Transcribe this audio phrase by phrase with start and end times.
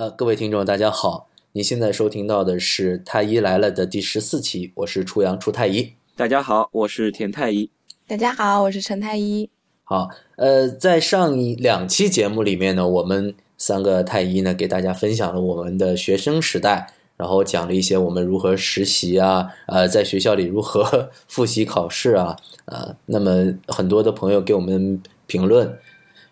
[0.00, 5.92] 呃，各位听众，大家好，您现在收听到的是《太医来了》的第十四期，我是初阳初太医。
[6.16, 7.68] 大家好，我是田太医。
[8.06, 9.50] 大家好，我是陈太医。
[9.84, 25.78] 好，呃，在上一两期节目里面呢，我们三个太医呢给大家分享了我们的学生时代，然后讲了一些我们如何实习啊，呃，在学校里如何 复习考试啊，呃，那么很多的朋友给我们评论，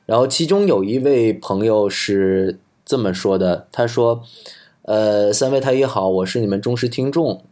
[0.06, 2.58] 然后其中有一位朋友是
[2.88, 4.22] 这么说的，他说，
[4.82, 7.42] 呃，三位太医好，我是你们忠实听众，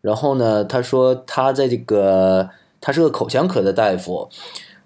[0.00, 2.50] 然后呢，他说他在这个
[2.80, 4.28] 他是个口腔科的大夫。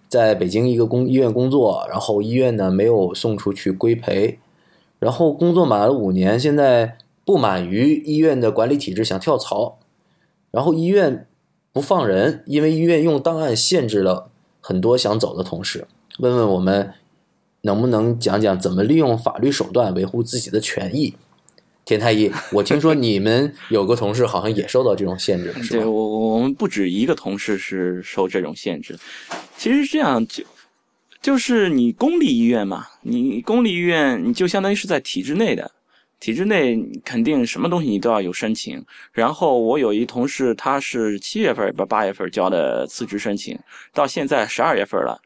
[0.08, 4.40] 在北京一个公医院工作，然后医院呢没有送出去规培，
[4.98, 9.78] 然后工作满了五年，现在不满于医院的管理体制，想跳槽，
[10.50, 11.28] 然后医院
[11.72, 14.30] 不放人，因为医院用档案限制了
[14.60, 15.86] 很多想走的同事。
[16.18, 16.92] 问问我们
[17.62, 21.14] 能不能讲讲怎么利用法律手段维护自己的权益？
[21.84, 28.96] 田太医， 我听说你们有个同事好像也受到这种限制， 是对我我们不止一个同事是受这种限制。
[29.56, 30.44] 其实这样，就
[31.20, 35.68] 就是你公立医院嘛，你公立医院你就相当于是在体制内的，
[36.20, 38.84] 体制内肯定什么东西你都要有申请。
[39.12, 43.58] 然后我有一同事，他是七月份不八月份交的辞职申请，
[43.92, 45.20] 到现在十二月份了，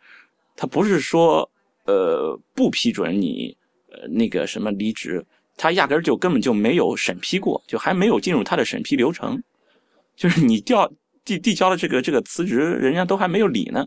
[0.56, 1.50] 他不是说
[1.84, 3.56] 呃不批准你
[3.90, 5.24] 呃那个什么离职。
[5.56, 9.40] 他压根儿就根本就没有审批过，就还没有进入他的审批流程，
[10.16, 10.92] 就是你调
[11.24, 13.86] 递递交的这个这个辞职，人家都还没有理呢。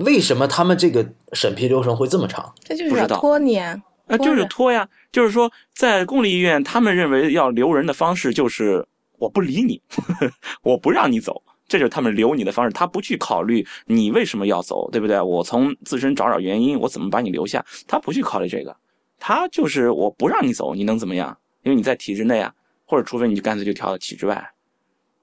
[0.00, 2.52] 为什么他们这个审批流程会这么长？
[2.64, 3.80] 这就是要拖你啊！
[4.18, 8.84] 就是拖呀，就是说在公立医院，他们认为要留人的方式就是
[9.18, 9.80] 我不理你，
[10.62, 11.40] 我不让你走，
[11.70, 12.72] 这就是他们留你的方式。
[12.72, 15.20] 他不去考虑你为什么要走，对不对？
[15.20, 17.64] 我从自身找找原因，我怎么把你留下？
[17.86, 18.76] 他不去考虑这个。
[19.20, 21.38] 他就是我不让你走，你能怎么样？
[21.62, 22.52] 因为你在体制内啊，
[22.86, 24.50] 或者除非你就干脆就跳到体制外，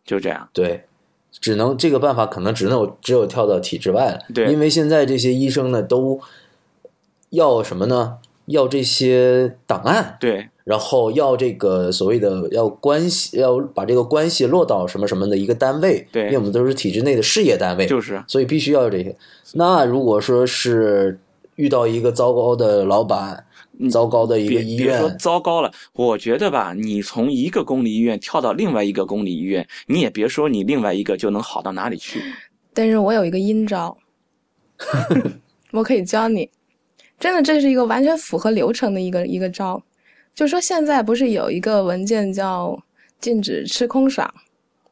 [0.06, 0.48] 就这样。
[0.54, 0.86] 对，
[1.32, 4.20] 只能这个办法可能只能只有跳到体制外了。
[4.34, 6.22] 对，因为现在这些医生呢都
[7.32, 8.20] 要什么呢？
[8.48, 10.18] 要这些档案。
[10.20, 16.06] 对，然后要这个所谓的要关系，要把这个关系落到什么什么的一个单位。
[16.12, 19.16] 对，因为我们都是体制内的事业单位，就是所以必须要这些。
[19.54, 21.20] 那如果说是
[21.56, 23.46] 遇到一个糟糕的老板。
[23.92, 32.20] 糟糕的一个医院，别说糟糕了，我觉得吧，你从一个公立医院跳到另外一个公立医院，你也别说你另外一个就能好到哪里去。
[32.74, 33.96] 但是我有一个阴招，
[35.72, 36.50] 我可以教你，
[37.20, 39.82] 真的，这是一个完全符合流程的一个一个招。
[40.34, 42.78] 就说现在不是有一个文件叫
[43.20, 44.32] 禁止吃空爽，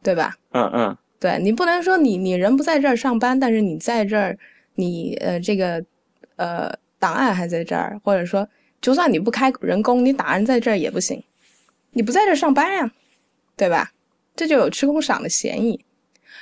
[0.01, 0.35] 对吧？
[0.51, 4.37] 嗯嗯，对你不能说你你人不在这儿上班，但是你在这儿，
[4.75, 5.83] 你呃这个
[6.35, 8.47] 呃档案还在这儿，或者说。
[8.81, 11.23] 就算你不开人工，你档案在这儿也不行，
[11.93, 12.91] 你不在这儿上班呀，
[13.55, 13.91] 对吧？
[14.35, 15.83] 这就有吃空赏的嫌疑。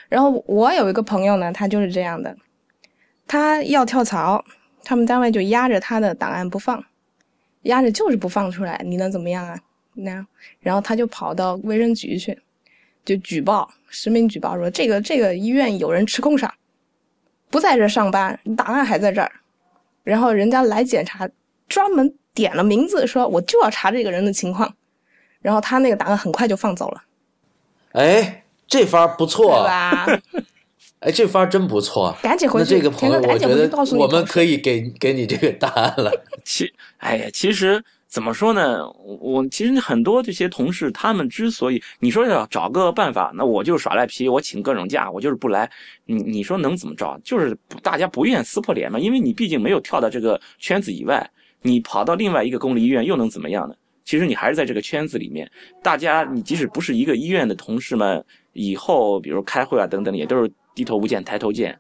[0.10, 2.36] 然后我有一个朋友呢，他就是这样的，
[3.26, 4.44] 他要跳槽，
[4.84, 6.84] 他们单位就压着他的档案不放，
[7.64, 9.60] 压着就是不放出来，你能怎么样啊？
[9.94, 10.26] 那
[10.60, 12.40] 然后他就跑到卫生局去，
[13.04, 16.54] 就举报，实名举报说这个这个医院有人吃空赏，
[17.50, 19.32] 不在这上班，档案还在这儿，
[20.04, 21.28] 然后人家来检查，
[21.68, 22.14] 专门。
[22.36, 24.76] 点了名字，说我就要查这个人的情况，
[25.40, 27.04] 然后他那个档案很快就放走了。
[27.92, 30.08] 哎，这法不错，对吧？
[31.04, 32.16] 哎，这法真不错。
[32.22, 36.12] 赶紧回去，这个朋友，我觉得我们可以给给你这个答案了。
[36.46, 38.90] 其，哎呀，其实怎么说呢？
[39.20, 45.70] 我其实很多这些同事，他们之所以你说要找个办法，那我就耍赖皮，我请各种假，我就是不来。
[46.06, 47.20] 你你说能怎么着？
[47.24, 51.30] 就是大家不愿撕破脸嘛，因为你毕竟没有跳到这个圈子以外。
[51.66, 53.76] 你跑到另外一个公立医院又能怎么样呢？
[54.04, 55.50] 其实你还是在这个圈子里面，
[55.82, 58.22] 大家你即使不是一个医院的同事们，
[58.52, 61.78] 以后比如开会啊等等，也都是低头不见抬头见，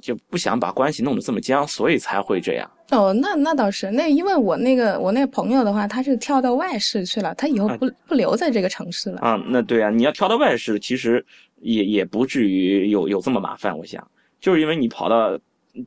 [0.00, 2.70] 就不想把关系弄得这么僵，所以才会这样。
[2.90, 9.20] 哦，那那倒是，那因为我那个我那个朋友的话，他是跳到外市去了，他以后不不留在这个城市了。
[9.20, 11.24] 啊，那对啊，你要跳到外市，其实
[11.60, 14.06] 也也不至于有有这么麻烦，我想，
[14.40, 15.38] 就是因为你跑到。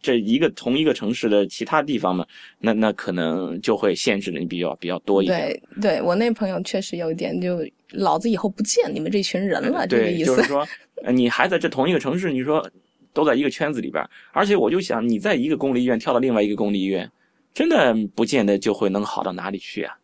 [0.01, 2.25] 这一个同一个城市的其他地方嘛，
[2.59, 5.39] 那那可能就会限制的你比较比较多一点。
[5.79, 10.35] 对，对我那朋友确实有一点，就老子以后不见你们这群人了，这个意思。
[10.35, 10.67] 就是说，
[11.11, 12.69] 你还在这同一个城市，你说
[13.13, 17.11] 都在一个圈子里边，而且我就想，你在一个公立医院跳到另外一个公立医院，
[17.53, 19.97] 真的不见得就会能好到哪里去啊。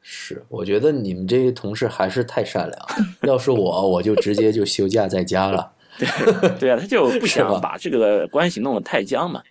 [0.00, 2.86] 是，我觉得你们这些同事还是太善良。
[3.22, 5.72] 要是我，我就直接就休假在家了。
[5.98, 9.42] 对对啊，他就不 想把这个关系弄得太僵嘛。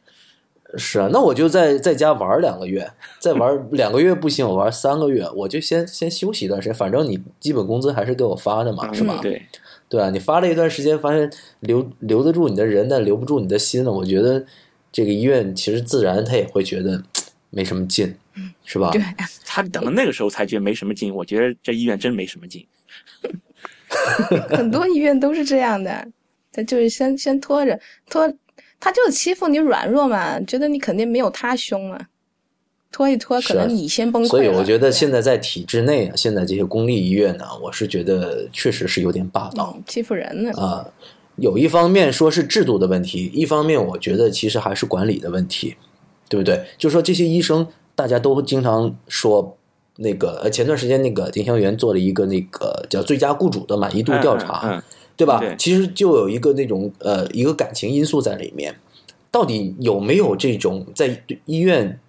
[0.77, 2.89] 是啊，那我就在在家玩两个月，
[3.19, 9.19] 再玩 两个月不行，我玩三个月，我就先先休息一段时间，反正你基本工资还是给我发的嘛，是吧？
[9.21, 9.45] 对，
[9.87, 14.45] 对啊，你发了一段时间，发现留留得住你的人，但留不住你的心了，我觉得
[14.91, 17.03] 这个医院其实自然他也会觉得
[17.49, 18.15] 没什么劲，
[18.63, 18.89] 是吧？
[18.91, 19.01] 对，
[19.45, 21.13] 他等到那个时候才觉得没什么劲。
[21.13, 22.65] 我觉得这医院真没什么劲。
[24.49, 26.05] 很多医院都是这样的，
[26.51, 27.79] 他就是先先拖着
[28.09, 28.31] 拖，
[28.79, 32.07] 他就是欺负你软弱嘛，觉得你肯定没有他凶嘛，
[32.95, 34.29] 拖一拖，可能你先崩溃了。
[34.29, 39.73] 所以我觉得现在在体制内啊，现在这些公立医院呢，我是觉得确实是有点霸道。
[39.75, 40.51] 嗯欺负人呢。
[40.53, 40.87] 啊，
[41.35, 45.75] 有一方面说是制度的问题，一方面我觉得其实还是管理的问题，
[46.29, 46.63] 对不对？
[46.77, 49.57] 就说这些医生，大家都经常说
[49.97, 54.83] 那个，呃，前段时间那个丁香园做了一个那个叫最佳雇主的满意度调查，嗯嗯嗯
[55.17, 55.39] 对吧？
[55.39, 58.73] 对其实就有一个那种呃一个感情因素在里面，
[59.29, 61.99] 到底有没有这种在医院，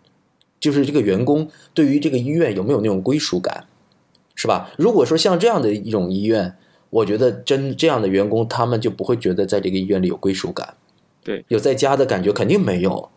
[0.67, 3.65] 就是这个员工对于这个医院有没有那种归属感，
[4.35, 4.69] 是吧？
[4.77, 6.57] 如果说像这样的一种医院，
[6.91, 10.75] 我觉得真这样的员工，他们就不会觉得在这个医院里有归属感，
[11.23, 13.09] 对，有在家的感觉肯定没有，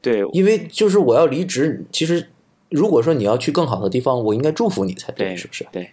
[0.00, 2.28] 对因为就是我要离职，其实
[2.70, 5.66] 如果说你要去更好的地方，我应该祝福你才对，对，是不是？
[5.72, 5.90] 对，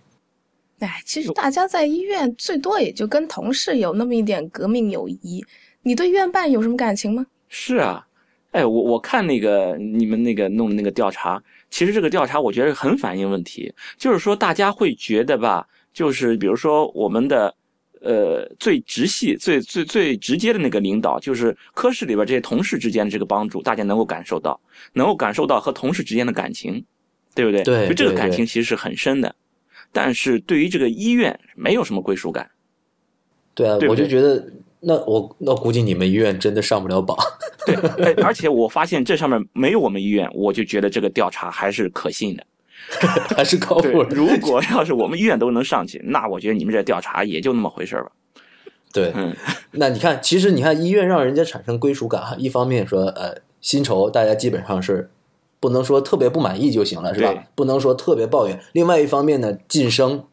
[0.77, 5.43] 哎，其实大家在医院最多也就跟同事有那么一点革命友谊，
[5.81, 7.25] 你对院办有什么感情吗？
[7.47, 8.05] 是啊。
[8.51, 17.53] 哎，我我看那个你们那个弄的那个调查，其实这个调查我觉得很反映问题，就是说大家会觉得吧，就是比如说我们的
[18.01, 24.59] 呃最直系、最最最直接的那个领导，就是科室里边这些同事之间的这个帮助，大家能够感受到，
[24.93, 26.83] 能够感受到和同事之间的感情，
[27.35, 27.61] 对不对？
[27.63, 29.35] 对就这个感情其实是很深的，
[29.91, 32.49] 但是对于这个医院没有什么归属感。
[33.53, 34.43] 对啊，对对我就觉得
[34.79, 37.15] 那我那估计你们医院真的上不了榜。
[37.75, 42.45] 对，哎，而且我发现这上面没有我们医院，我就觉得这个调查还是可信的。
[43.35, 44.03] 还是靠对谱，。
[44.09, 48.11] 如果要是我们医院都能上去，那我觉得你们这调查也就那么回事儿吧。
[48.91, 49.35] 对，嗯，
[49.73, 55.11] 那你看，其实你看医院让人家产生归属感哈，一方面说呃薪酬大家基本上是
[55.59, 57.43] 不能说特别不满意就行了，是吧？
[57.53, 58.59] 不能说特别抱怨。
[58.71, 60.23] 另外一方面呢，晋升，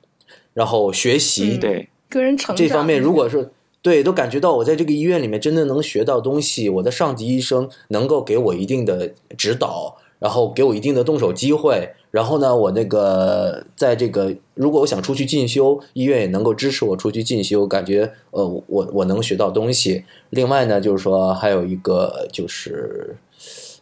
[0.55, 3.51] 然后学习、嗯对，个人成长这方面，如果是
[3.87, 11.89] 对都感觉到我在这个医院里面真的能学到东西，我的上级医生能够给我一定的指导，然后给我一定的动手机会。
[12.11, 20.05] 然后呢，我那个在这个如果我想出去进修，医院也能够支持我出去进修，感觉呃我我能学到东西。
[20.31, 23.15] 另外呢，就是说还有一个就是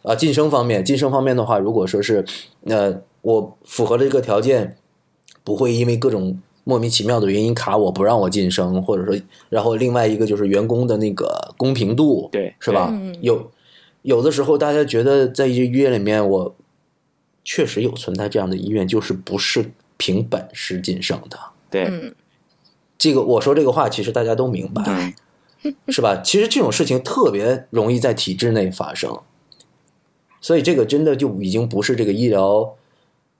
[0.03, 2.23] 啊晋升方面，晋升方面的话，如果说是
[2.65, 4.77] 呃我符合了这个条件，
[5.43, 9.15] 不会因为各种莫名其妙的原因卡我不让我晋升，或者说，
[9.49, 12.89] 然后另外一个就是员工的那个公平度，对是吧？
[12.91, 13.51] 嗯有
[14.01, 16.55] 有的时候大家觉得在一些医院里面，我
[17.43, 21.39] 确实有存在这样的医院，就是不是凭本事晋升的。
[21.69, 22.15] 对，嗯，
[22.97, 25.13] 这个我说这个话，其实大家都明白，
[25.63, 26.21] 嗯，是吧？
[26.23, 29.19] 其实这种事情特别容易在体制内发生，
[30.41, 32.75] 所以这个真的就已经不是这个医疗，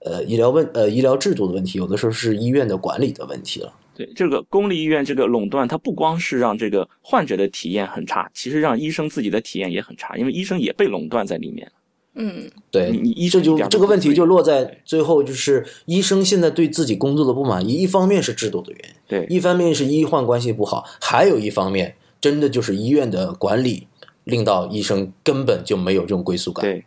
[0.06, 3.72] 呃，医疗问呃医疗制度的问题，有的时候是医院的管理的问题了。
[3.96, 11.70] 对，这个公立医院这个垄断，它不光是让这个患者的体验很差，其实让医生自己的体验也很差，因为医生也被垄断在里面。
[12.14, 23.86] 嗯，对，你你医生就这个问题就落在最后，就是医生现在对自己工作的不满意，一方面是制度的原因，对一方面是医患关系不好，还有一方面真的就是医院的管理
[24.24, 26.64] 令到医生根本就没有这种归属感。
[26.64, 26.84] 对，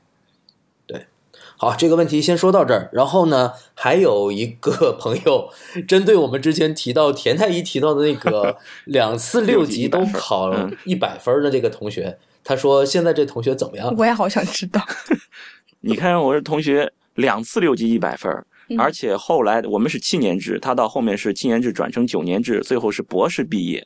[1.62, 2.90] 好，这个问题先说到这儿。
[2.94, 5.50] 然后呢，还有一个朋友
[5.86, 13.94] 针对我们之前提到田太医提到的那个 两次六级都考嗯一百分的这个同学，他说现在这同学怎么样？
[14.00, 14.82] 我也好想知道。
[15.82, 18.32] 你看我这同学两次六级一百分
[18.78, 23.86] 而且后来我们是七年制，他到后面是七年制转成九年制，最后是博士毕业，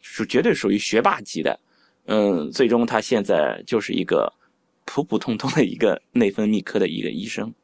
[0.00, 1.58] 是绝对属于学霸级的。
[2.06, 4.32] 嗯，最终他现在就是一个
[4.92, 7.54] 普普通通的一个内分泌科的一个医生。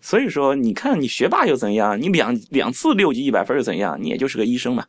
[0.00, 2.00] 所以说，你看你学霸又怎样？
[2.00, 3.96] 你两两次六级一百分又怎样？
[4.02, 4.86] 你也就是个医生嘛。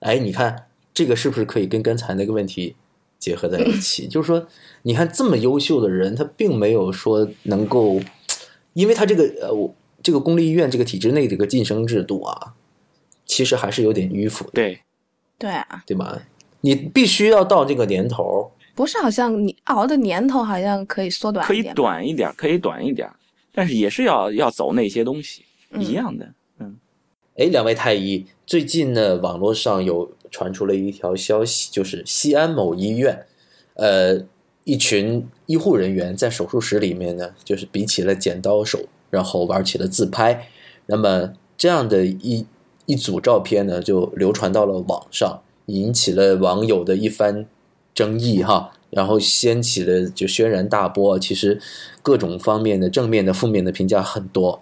[0.00, 2.74] 哎，你看这个是不是可以跟刚才那个问题
[3.18, 4.08] 结合在一起？
[4.08, 4.48] 就是说，
[4.82, 8.00] 你看这么优秀的人，他并没有说能够，
[8.72, 12.54] 因为他这个呃，我这个公立医院这个体制内这个晋升制度啊，
[13.26, 14.80] 其实还是有点迂腐的，对，
[15.38, 16.22] 对啊，对吧？
[16.62, 23.08] 你必须要到这个年头，不是好像你熬的年头好像可以缩短可以一点吗，短一点，可以短一点，
[23.52, 26.26] 但是也是要要走那些东西嗯一样的。
[26.58, 26.76] 嗯
[27.36, 33.26] 哎，两位太医，最近呢，网络上有传出了一条消息，就是西安某医院，
[33.74, 34.22] 呃，
[34.64, 40.46] 一群医护人员在手术室里面呢，就是比起了剪刀手，然后玩起了自拍。
[40.86, 42.46] 那么这样的一
[42.84, 47.46] 一组照片呢，就流传到了网上，引起了网友的一番
[47.94, 51.18] 争议哈，然后掀起了就轩然大波。
[51.18, 51.60] 其实
[52.02, 54.60] 各种方面的正面的、负面的评价很多。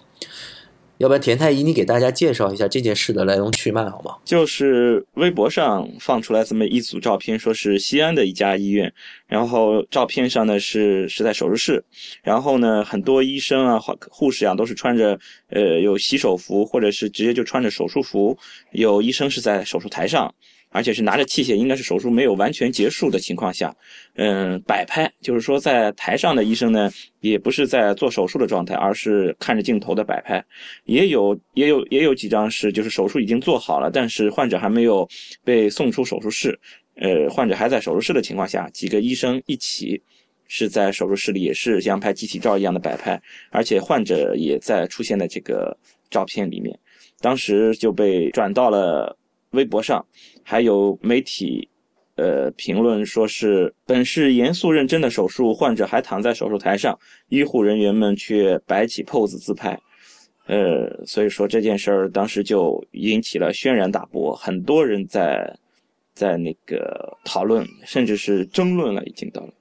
[0.99, 4.17] 要不然田太医，你给大家介绍一下这件事的来龙去脉好吗？
[4.23, 8.93] 就是微博上放出来这么一组照片，说是西安的一家医院，
[9.27, 11.83] 然后照片上呢是是在手术室，
[12.23, 15.19] 然后呢很多医生啊、护护士啊都是穿着
[15.49, 18.37] 呃有洗手服，或者是直接就穿着手术服，
[18.73, 20.35] 有医生是在手术台上。
[20.73, 23.75] 而且是拿着器械，应该是手术没有完全结束的情况下，
[24.15, 26.89] 嗯，摆拍，就是说在台上的医生呢，
[27.21, 30.43] 也不是在做手术的状态，而是看着镜头的摆拍。
[30.85, 35.09] 也有也有也有几张是，就是手术已经做好了，但是患者还没有
[35.43, 36.57] 被送出手术室，
[36.95, 40.01] 呃，患者还在手术室的情况下，几个医生一起
[40.47, 45.77] 是在手术室里，也是像拍集体照一样的摆拍，而且患者也在出现在这个
[46.11, 46.79] 照片里面，
[47.21, 49.17] 当时就被转到了。
[49.55, 50.07] 微博上
[50.51, 51.69] 还有媒体，
[52.17, 59.79] 呃，评论说是本是严肃认真的手术，患者还躺在手术台上，医护人员们却摆起 pose 自拍，
[60.49, 65.57] 呃，所以说这件事儿当时就引起了轩然大波，很多人在
[66.15, 69.53] 在那个讨论，甚至是争论了，已经到了。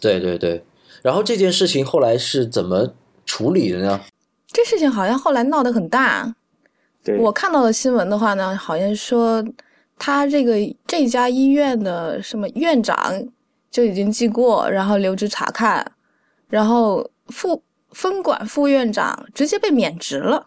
[0.00, 0.60] 对对对，
[1.00, 2.92] 然后这件事情后来是怎么
[3.24, 4.00] 处理的呢？
[4.48, 6.34] 这事情好像后来闹得很大。
[7.20, 9.42] 我看到的新闻的话呢，好像说
[9.98, 10.54] 他这个
[10.86, 12.96] 这家医院的什么院长
[13.70, 15.92] 就已经记过，然后留职查看，
[16.48, 20.46] 然后副分管副院长直接被免职了，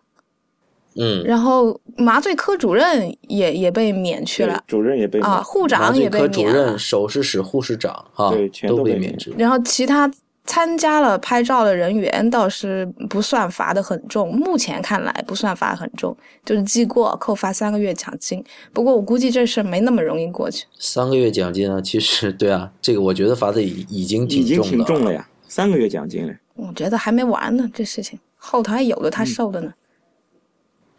[0.95, 10.11] 嗯，然后麻醉科主任也也被免去了，主任也被啊，护长也被免了，主任、手术室护士长啊，对，都被免职，然后其他。
[10.43, 18.43] 参加了拍照的人员倒是不算罚的很重，目前看来不算罚很重，就是记过扣罚三个月奖金。
[18.73, 20.65] 不过我估计这事没那么容易过去。
[20.77, 26.33] 三个月奖金啊，其实对啊，这个我觉得罚的已已经挺重挺重了呀，三个月奖金了。
[26.55, 29.73] 我觉得还没完呢，这事情后头还有的他受的呢。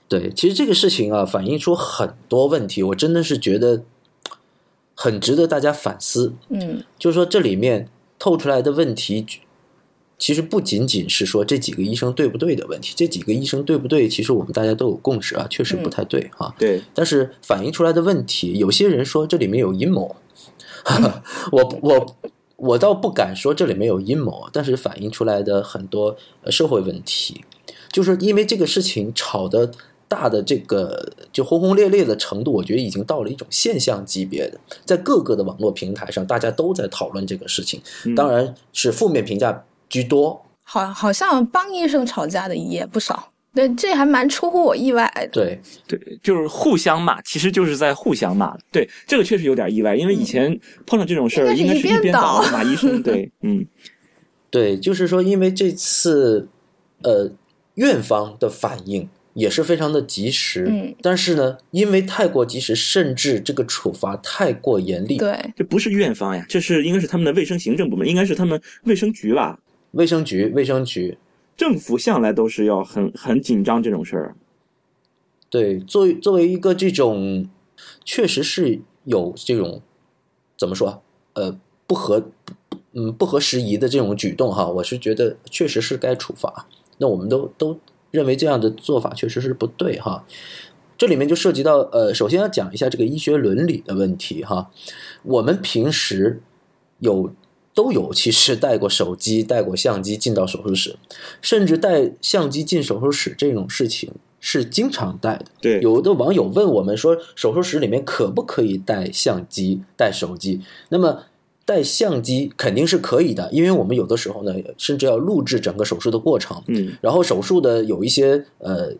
[0.09, 3.83] 对，其实这个事情啊，反映出很多问题，我真的是觉得
[4.95, 6.33] 很值得大家反思。
[6.49, 7.89] 嗯，就是说这里面。
[8.23, 9.27] 透出来的问题，
[10.17, 12.95] 其实不仅仅是说这几个医生对不对的问题。
[12.97, 14.09] 这几个医生对不对？
[14.09, 16.55] 其实我们大家都有共识啊，确实不太对哈。
[16.57, 16.81] 对。
[16.95, 20.15] 但是反映出来的问题，有些人说这里面有阴谋，
[21.51, 22.17] 我我
[22.55, 26.17] 我倒不敢说这里面有阴谋，但是反映出来的很多
[26.49, 27.45] 社会问题，
[27.91, 29.73] 就是因为这个事情吵的。
[30.13, 37.81] 大的这个就轰轰烈烈的程度，我觉得已经到了一种现象级别的，在各个的网络平台上，大家都在讨论这个事情，
[38.15, 40.45] 当然是负面评价居多。
[40.65, 45.29] 好，好像帮医生吵架的也不少，对，这还蛮出乎我意外的。
[45.29, 48.55] 对，对，就是互相骂，其实就是在互相骂。
[48.71, 53.01] 对，这个确实有点意外，因为以前碰到这种事儿，应该是一边倒骂医生。
[53.03, 53.67] 对，嗯，
[54.51, 56.49] 对，就是说，因为这次，
[57.03, 57.33] 呃，
[57.77, 59.09] 院方的反应。
[59.35, 69.59] 也是非常的及时，嗯，但是呢，因为太过及时，甚至这个处罚太过严厉，对，这不是院方呀，这是应该是他们的卫生行政部门，应该是他们卫生局吧？
[69.93, 71.17] 卫生局，卫生局，
[71.57, 74.35] 政府向来都是要很很紧张这种事儿。
[75.49, 77.49] 对，作为作为一个这种，
[78.05, 79.81] 确实是有这种
[80.59, 81.03] 怎么说？
[81.33, 82.31] 呃，不合，
[82.93, 86.67] 嗯，不合时宜的这种举动哈，我是觉得确实是该处罚。
[86.99, 87.79] 那我们都都。
[88.13, 90.25] 认为这样的做法确实是不对哈，
[90.97, 94.71] 这里面就涉及到呃，首先要讲一下这个医学伦理的问题哈。
[95.25, 96.41] 我们平时
[97.01, 97.33] 有
[97.75, 100.97] 都有其实带过手机、带过相机进到手术室，
[101.41, 105.47] 甚至带相机进手术室这种事情是经常带的。
[105.61, 110.61] 对，有的网友问我们说，手术室里面可不可以带相机、带手机？
[110.91, 111.25] 那么。
[111.65, 116.61] 带相机肯定是可以的，因为我们有的时候呢，甚至要录制整个手术的过程。
[116.67, 118.93] 嗯，然后手术的有一些呃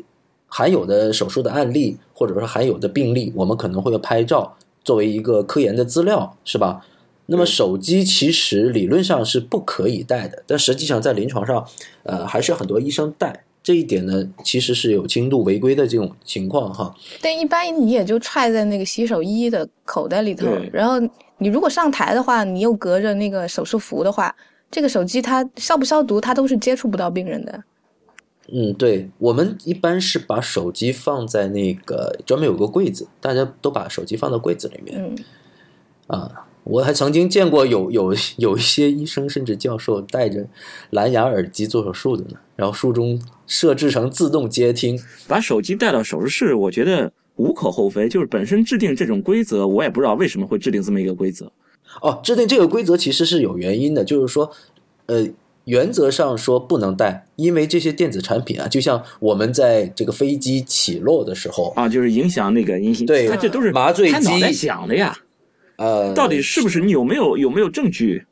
[0.47, 6.87] 含有的手术的案例，或者说含有的病例，我们可能会拍照作为一个科研的资料，是吧？
[7.27, 11.67] 那么手机其实理论上是不可以带的，但实际上在临床上，
[12.05, 13.45] 呃，还是很多医生带。
[13.63, 16.95] 这一点呢，其实是有轻度违规的这种情况哈。
[17.21, 21.09] 但一般你也就揣在那个洗手衣的口袋里头，然后。
[21.43, 24.35] 你如果上台的话，你又隔着那个手术服的话，
[24.71, 27.65] 这个手机它消不消毒，它都是接触不到病人的。
[28.53, 35.03] 嗯，对，我们一般是把手机放在那个专门有个柜子，大家都把手机放到柜子里面。
[35.03, 35.17] 嗯，
[36.07, 40.47] 啊，我还曾经见过有有有一些医生甚至教授戴着
[40.91, 45.01] 蓝牙耳机做手术的呢，然后术中设置成自动接听。
[45.27, 48.09] 把手机带到手术室，我觉得无可厚非。
[48.09, 51.51] 就是本身制定这种规则，我也不知道为什么会制定这么一个规则。
[52.01, 54.51] 哦，制定这个规则其实是有原因的，就是说，
[55.07, 55.29] 呃，
[55.65, 65.17] 原则上说不能带，因为这些电子产品啊，就像我们在这个飞机起落的时候，啊，就是影响那个音信，对它这都是麻醉他脑袋机想的呀。
[65.77, 68.25] 呃，到底是不是你有没有有没有证据，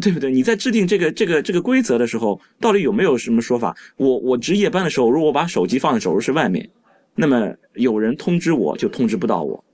[0.00, 0.30] 对不对？
[0.30, 3.76] 你在制定这个这个这个规则的时候，到底有没有什么说法？
[3.96, 6.70] 我我值夜班的时候，如果我把手机放在手术室外面，
[7.14, 9.64] 那么有人通知我就通知不到我。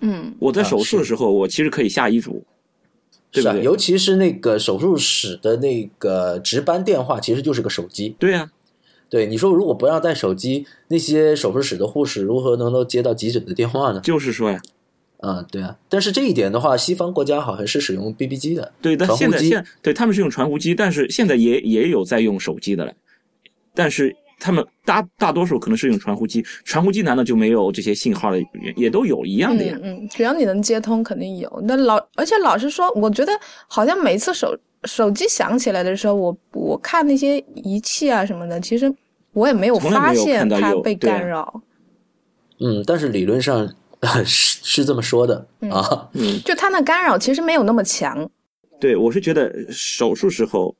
[0.00, 2.44] 嗯，我在啊手术的时候，我其实可以下医嘱，
[3.30, 3.64] 对吧啊，不对？
[3.64, 8.14] 尤其是那个手术室的那个值班电话，其实就是个手机。
[8.18, 8.50] 对呀、
[9.08, 14.00] 对，你说如果不让带手机，那些手术室的护士如何能够接到急诊的电话呢？
[14.00, 14.60] 就是说呀，
[15.18, 15.78] 啊、对啊。
[15.88, 22.92] 但是这一点的话，西方国家好像是使用 BB 机的，对，但现在现在对他们是用传呼机，但是现在也也有在用手机的了，
[23.74, 28.38] 但是他们大大多数可能是用传呼机，传呼机难道就没有这些信号的？
[28.76, 29.78] 也都有一样的呀。
[29.82, 31.62] 嗯嗯，只要你能接通，肯定有。
[31.64, 33.32] 那老，而且老实说，我觉得
[33.68, 38.92] 好像每次手手机响起来的时候，我我看那些仪器啊什么的，其实
[39.32, 41.62] 我也没有发现它被干扰。
[42.60, 43.66] 嗯，但是理论上
[44.24, 46.08] 是 是这么说的啊。
[46.12, 48.28] 嗯， 就它那干扰其实没有那么强。
[48.78, 50.74] 对，我是觉得手术时候，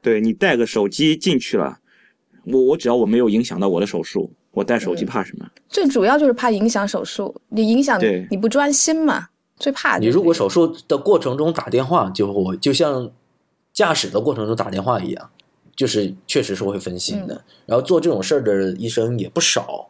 [0.00, 1.78] 对你带个手机进去了，
[2.44, 5.46] 我我只要我没有影响到我的手术，我带手机怕什么？
[5.68, 13.10] 最主要就是怕影响手术，你影响对你不专心嘛，最怕的你如果手术的过程中打电话，就我就像
[13.72, 15.30] 驾驶的过程中打电话一样，
[15.76, 17.44] 就是确实是会分心的。
[17.66, 19.88] 然后做这种事儿的医生也不少，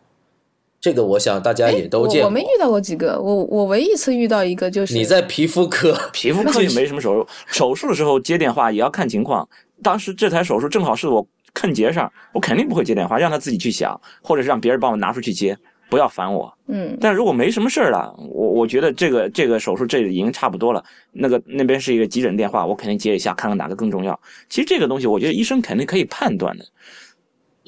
[0.80, 2.22] 这个我想大家也都见过。
[2.22, 9.48] 我我没遇到过几个，我我唯一一次遇到一个就是你在皮肤科， 皮肤科也没什么手术，手术的时候接电话也要看情况。
[9.82, 11.24] 当时这台手术正好是我
[11.54, 15.56] 坑节上，我肯定不会接电话，让他自己去想，或者是让别人帮我拿出去接，
[15.90, 16.52] 不要烦我。
[16.68, 20.84] 嗯但如果没什么事儿了，我我觉得这个这个手术这已经差不多了。
[21.12, 24.18] 那个那边是一个急诊电话，我肯定接一下，看看哪个更重要。
[24.48, 26.64] 其实这个东西，我觉得医生肯定可以判断的。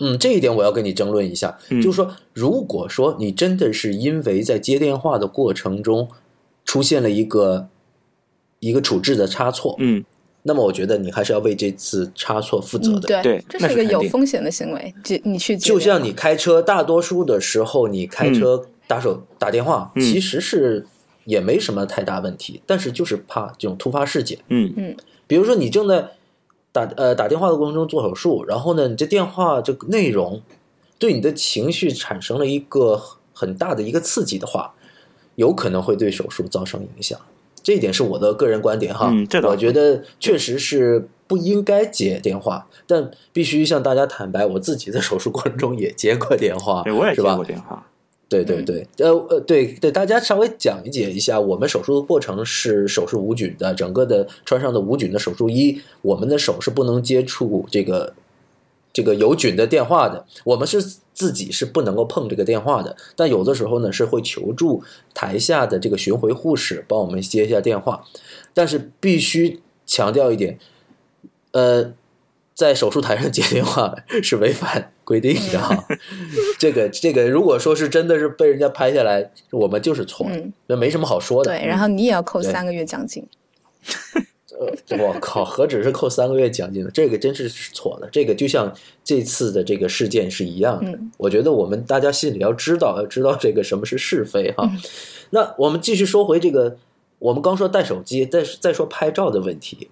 [0.02, 6.08] 嗯，这一点我要跟你争论一下，嗯就是说，如果说你真的是因为在接电话的过程中
[6.64, 7.68] 出现了一个
[8.60, 10.04] 一个处置的差错，嗯，
[10.42, 13.00] 那么我觉得你还是要为这次差错负责嗯，的。
[13.00, 20.86] 对对这是一个有风险的行为，就你去就像你开车，大多数的时候你开车打手、打电话，嗯其实是
[21.24, 24.38] 也没什么太大问题，但是就是怕这种突发事件。
[24.48, 26.08] 嗯比如说你正在
[26.72, 30.40] 打呃打电话的过程中做手术，然后呢，你这电话这个内容
[30.98, 33.00] 对你的情绪产生了一个
[33.32, 34.74] 很大的一个刺激的话，
[35.34, 37.20] 有可能会对手术造成影响。
[37.62, 47.44] 这一点是我的个人观点哈，嗯这我觉得确实是不应该接电话，但必须向大家坦白，我自己在手术过程中也接过电话，对，我也接过？
[47.44, 47.86] 电话。
[48.28, 58.14] 对对对，呃呃，对对，大家稍微讲解一下，我们手术的过程是手是无菌的，整个的穿上的无菌的手术衣，我们的手是不能接触这个
[58.92, 60.80] 这个有菌的电话的，我们是
[61.20, 68.02] 自己是不能够碰这个电话的，但有的时候呢是会求助台下的这个巡回护士帮我们接一下电话，
[68.54, 70.58] 但是必须强调一点，
[71.52, 71.92] 呃，
[72.54, 75.86] 在手术台上接电话 是违反规定的哈。
[76.58, 80.26] 这个这个，如果说是真的是被人家拍下来，我们就是错
[80.68, 81.50] 那没什么好说的。
[81.50, 83.22] 对，然后你也要扣三个月奖金。
[84.98, 86.90] 我靠，何止是扣三个月奖金呢？
[86.92, 88.08] 这个真是错的。
[88.12, 90.90] 这个就像这次的这个事件是一样的。
[90.90, 94.70] 嗯我觉得我们大家心里要知道，要知道这个什么是是非哈。
[95.30, 96.76] 那我们继续说回这个，
[97.18, 99.88] 我们刚说带手机，再再说拍照的问题。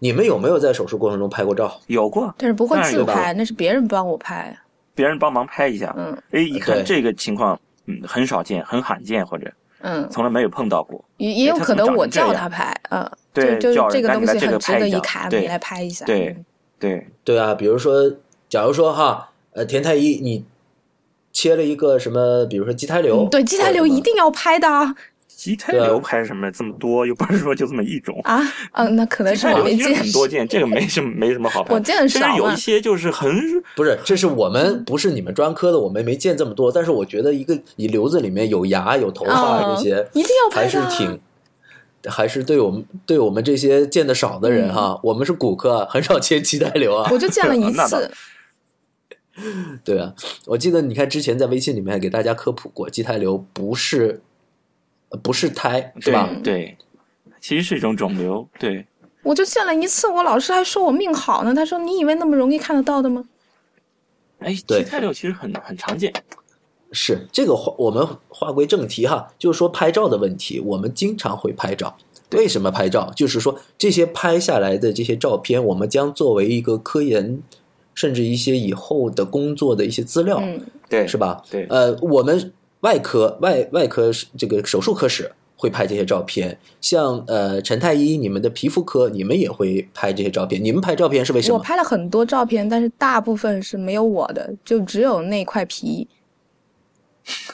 [0.00, 1.80] 你们有没有在手术过程中拍过照？
[1.86, 4.58] 有过，但是不会自拍，那是别人帮我拍。
[4.94, 5.94] 别人帮忙拍一下。
[5.96, 11.02] 嗯哎，一看这个情况，嗯，很少见，很罕见，或者嗯，从来没有碰到过。
[11.18, 16.04] 也也有可能我叫他拍，嗯，对就就叫人这个东西很值得一看，对你来拍一下。
[16.04, 16.44] 对嗯
[16.78, 18.12] 对，对啊，比如说，
[18.48, 20.44] 假如说哈，呃，田太医你
[21.32, 24.94] 切了一个什么，比如说畸胎瘤，嗯对，畸胎瘤一定要拍的啊！
[25.28, 27.06] 畸胎瘤拍什么这么多？
[27.06, 28.20] 又不是说就这么一种。
[28.24, 28.40] 啊，
[28.72, 31.72] 嗯，那可能是我没见很多见，这个没什么没什么好 拍。
[31.74, 33.32] 我见得甚至少嘛有一些就是很
[33.74, 36.70] 不是，这是我们不是你们专科的，我们没见这么多。
[36.70, 41.18] 但是我觉得一个你瘤子里面有牙有头发嗯这些，一定要拍还是挺，
[42.10, 47.08] 还是对我们对我们这些见的少的人哈，我们是骨科啊，很少切畸胎瘤啊。
[47.12, 48.10] 我就见了一 次，
[49.84, 50.14] 对啊，
[50.46, 54.20] 我记得你看之前在微信里面还给大家科普过，畸胎瘤不是
[55.10, 56.28] 呃不是胎是吧？
[56.42, 56.78] 对对，
[57.40, 58.46] 其实是一种肿瘤。
[58.58, 58.86] 对，
[59.22, 61.54] 我就见了一次，我老师还说我命好呢。
[61.54, 63.24] 他说：“你以为那么容易看得到的吗
[64.40, 66.12] 哎，对畸胎瘤其实很很常见。
[66.92, 71.96] 是这个话，我们话归正题哈，就是说拍照的问题，我们经常会拍照。
[72.32, 73.12] 为什么拍照？
[73.14, 77.42] 就是说这些拍下来的这些照片，我们将作为一个科研，
[77.94, 81.42] 甚至一些以后的工作的一些资料，？”嗯，对，是吧？
[81.50, 90.62] 对呃，我们外科外外科这个手术科室会拍这些照片，像呃陈太医，你们的皮肤科，你们也会拍这些照片。
[90.64, 91.62] 你们拍照片是为什么我？
[91.62, 96.08] 拍了很多照片，但是大部分是没有我的，就只有那块皮。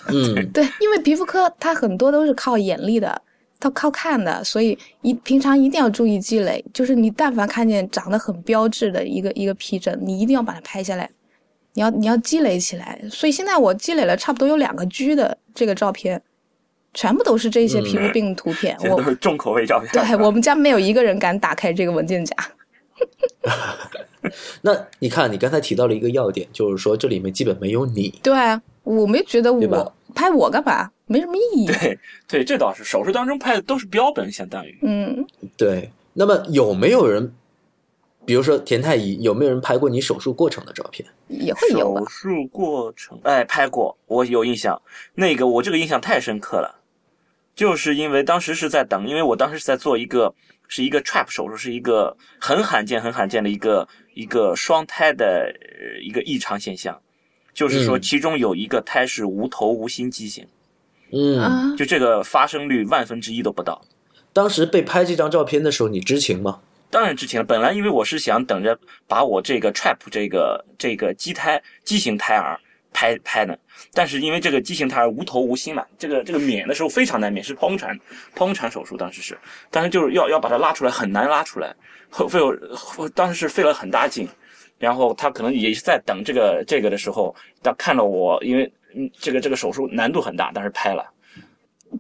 [0.09, 3.21] 嗯， 对，因为皮肤科它很多都是靠眼力的，
[3.61, 6.65] 它靠看的，所以一平常一定要注意积累。
[6.73, 11.11] 就是你但凡看见长得很标志的一个一个皮疹，你一定要把它拍下来，
[11.75, 13.01] 你要你要积累起来。
[13.11, 16.23] 所以现在我积累了差不多有两个 G 的这个照片，
[16.95, 18.77] 全部都是这些皮肤病图片。
[18.81, 19.91] 我重口味照片。
[19.93, 22.35] 对我们家没有一个人敢打开这个文件夹。
[24.63, 28.09] 那你看，你刚才提到了一个要点，就是说这里面基本没有你。
[28.23, 31.67] 对啊，我没觉得对吧我拍我干嘛，没什么意义。
[31.67, 35.27] 对对，这倒是手术当中拍的都是标本，相当于嗯，
[35.57, 37.33] 对，那么有没有人，
[38.25, 41.09] 比如说田太医，有没有人拍过你手术过程的照片？
[41.29, 42.07] 也会有吧手。
[42.09, 44.81] 术过程，哎，拍过，我有印象。
[45.15, 46.81] 那个我这个印象太深刻了，
[47.55, 50.35] 就是因为当时是在等，因为我当时是在做一个
[50.69, 57.01] 是一个 trap 手术，是一个很罕见、很罕见的一个一个双胎的呃一个异常现象，
[57.53, 60.47] 就是说嗯其中有一个胎是无头无心畸形，
[61.11, 63.83] 嗯，啊，就这个发生率万分之一都不到。
[64.33, 66.61] 当时被拍这张照片的时候，你知情吗？
[66.91, 67.45] 当然知情了。
[67.45, 72.59] 本来因为我是想等着把我这个 trap 这个这个畸胎畸形胎儿
[72.99, 73.57] 拍拍呢，
[73.95, 77.97] 但是因为这个畸形胎儿无头无心嘛，这个这个免的时候非常难免，是剖宫产
[78.35, 79.39] 剖宫产手术，当时是，
[79.71, 81.73] 但是就是要要把它拉出来很难拉出来，
[82.11, 82.41] 后费
[83.15, 84.29] 当时是费了很大劲，
[84.81, 87.33] 然后他可能也是在等这个这个的时候，
[87.63, 91.09] 他看到我因为嗯这个这个手术难度很大，但是拍了。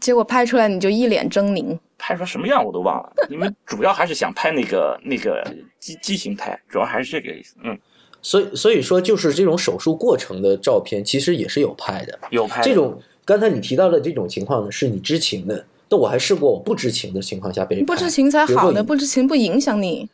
[0.00, 1.78] 结果拍出来你就一脸狰狞。
[1.96, 5.44] 拍出来什么样我都忘了，因为主要还是想拍那个那个
[5.78, 7.56] 畸畸形胎，主要还是这个意思。
[7.62, 7.78] 嗯，
[8.20, 12.18] 所以所以说，就是这种手术过程的照片，其实也是有拍的。
[12.30, 15.64] 有拍这种刚才你提到的这种情况呢，是你知情的。
[15.90, 20.08] 那我还试过我不知情的情况下被人不知情才好呢，不知情不影响你。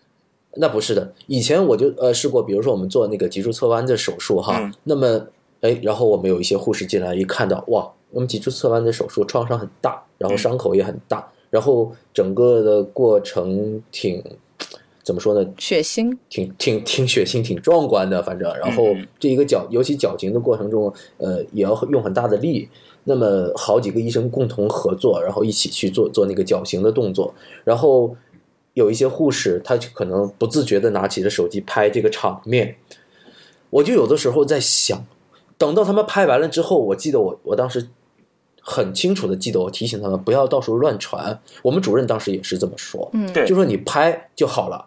[0.56, 5.26] 那不是的，以前我就呃试过，比如说我们做那个脊柱侧弯的手术哈，嗯那么
[5.62, 14.22] 哎，然后我们有一些护士进来一看到，哇，我们脊柱侧弯的手术创伤很大，然后伤口也很大，然后整个的过程挺
[15.04, 15.48] 怎么说呢？
[15.58, 22.68] 血腥，挺挺挺血腥、挺壮观的，反正，然后嗯这一个矫，尤其矫形的过程中，呃，也要用很大的力。
[23.06, 28.16] 那么好几个医生共同合作，然后一起去做做那个矫形的动作，然后
[28.72, 32.76] 有一些护士，他就可能不自觉的拿起了手机拍这个场面。
[33.68, 35.04] 我就有的时候在想，
[35.58, 37.88] 等到他们拍完了之后，我记得我我当时
[38.62, 41.38] 很清楚的记得，我提醒他们不要到时候乱传。
[41.62, 44.82] 我们主任当时也是这么说，嗯，对就说你拍就好了，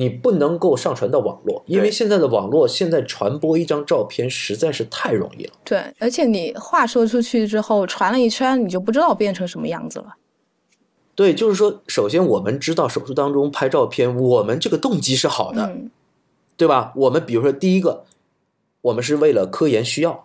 [0.00, 5.52] 你不能够上传到网络，因为现在的网络现在传播一张照片实在是太容易了。
[5.62, 10.16] 对，而且你话说出去之后，传了一圈，你就不知道变成什么样子了。
[11.14, 15.90] 对，就是说，首先我们知道手术当中拍照片，我们这个动机是好的，嗯，
[16.56, 16.94] 对吧？
[16.96, 18.06] 我们比如说第一个，
[18.80, 20.24] 我们是为了科研需要；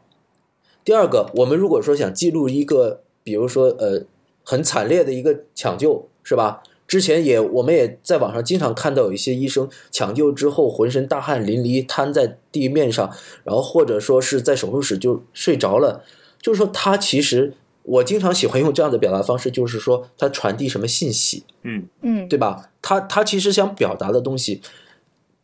[0.86, 4.06] 第二个，我们如果说想记录一个，比如说呃
[4.42, 6.64] 很惨烈的一个抢救，是吧？
[6.88, 13.10] 之前也我们也在网上经常看到有一些医生抢救之后浑身大汗淋漓，瘫在地面上，
[13.44, 16.04] 然后或者说是在手术室就睡着了，
[16.40, 22.70] 就是说他其实我经常喜欢用这样的表达方式，就是说他传递什么信息，嗯，嗯，对吧？
[22.82, 24.62] 他他其实想表达的东西，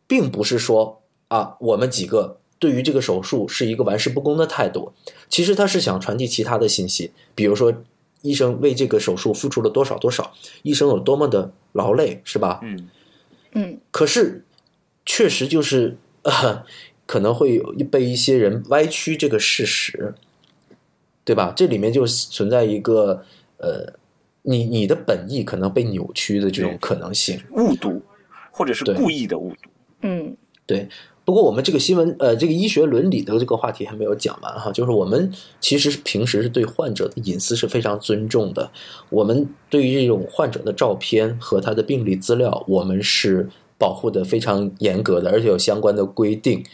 [0.06, 4.92] 并不是说啊，我们几个对于这个手术是一个玩世不恭的态度。
[5.28, 7.72] 其实他是想传递其他的信息，比如说
[8.22, 10.32] 医生为这个手术付出了多少多少，
[10.62, 12.60] 医生有多么的劳累，是吧？
[12.62, 12.88] 嗯，
[13.52, 14.44] 嗯，可是
[15.04, 16.64] 确实就是呃，
[17.06, 20.14] 可能会有被一些人歪曲这个事实，
[21.24, 21.52] 对吧？
[21.54, 23.24] 这里面就存在一个
[23.58, 23.92] 呃，
[24.42, 27.40] 你你的本意可能被扭曲的这种可能性。
[27.50, 28.02] 误读
[28.50, 29.70] 或者是故意的误读。
[30.02, 30.88] 嗯，对，
[31.24, 38.70] 不过我们这个新闻呃，这个医学伦理的这个话题还没有讲完哈，就是我们其实平时是对患者的隐私是非常尊重的，
[39.08, 46.64] 我们对于这种患者的照片和他的病历资料，我们是保护的非常严格的，而且有相关的规定。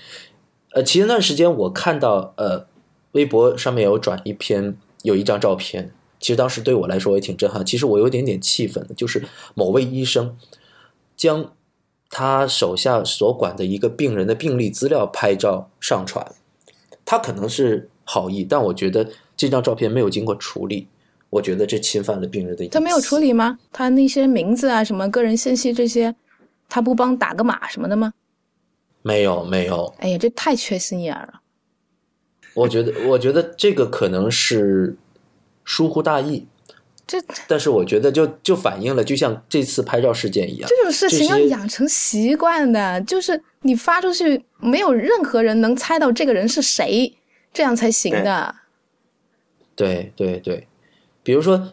[0.72, 2.66] 呃，前段时间我看到呃，
[3.12, 7.64] 微博上面有转一篇有一张照片，其实当时对我来说也挺震撼。
[7.64, 10.37] 其实我有点点气愤的，就是某位医生
[11.16, 11.52] 将
[12.11, 16.27] 他手下所管的一个病人的病历资料拍照上传，
[17.05, 20.88] 他可能是好意，但我觉得这张照片没有经过处理，
[21.31, 22.75] 我觉得这侵犯了病人的隐私。
[22.75, 23.59] 他没有处理吗？
[23.73, 26.14] 他那些名字啊、什么个人信息这些，
[26.68, 28.12] 他不帮打个码什么的吗？
[29.03, 29.94] 没有，没有。
[29.99, 31.40] 哎呀，这太缺心眼儿了。
[32.55, 34.97] 我觉得，我觉得这个可能是
[35.64, 36.47] 疏忽大意，
[37.09, 37.18] 这
[37.49, 47.16] 但是我觉得就就反映了，就像这次拍照事件一样，这种事情要养成习惯的，就是你发出去，没有任何人能猜到这个人是谁，
[47.51, 48.55] 这样才行的。
[49.75, 50.68] 对对对，
[51.23, 51.73] 比如说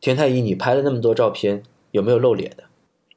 [0.00, 2.64] 田太医，你拍了那么多照片，有没有露脸的？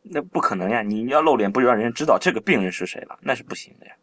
[0.04, 0.82] 那不可能呀！
[0.82, 3.18] 你要露脸，不就让人家知道这个病人是谁了？
[3.22, 3.94] 那是不行的呀。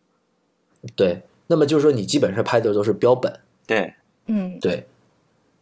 [0.97, 3.93] 对，那么就是说你基本上拍的都是标本，对，
[4.27, 4.87] 嗯，对。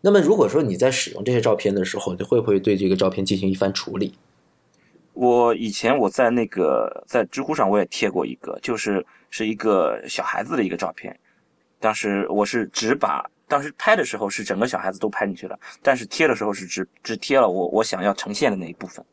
[0.00, 4.14] 那么如果说你在使用这些照片的时候，你会不会对这个照片进行一番处理？
[5.12, 11.18] 我以前我在那个在知乎上我也贴过一个，就是是一个小孩子的一个照片。
[11.78, 19.04] 当时我是只把当时拍的时候是整个小孩子都拍进去了，但是贴的时候是只只贴了我我想要呈现的那一部分。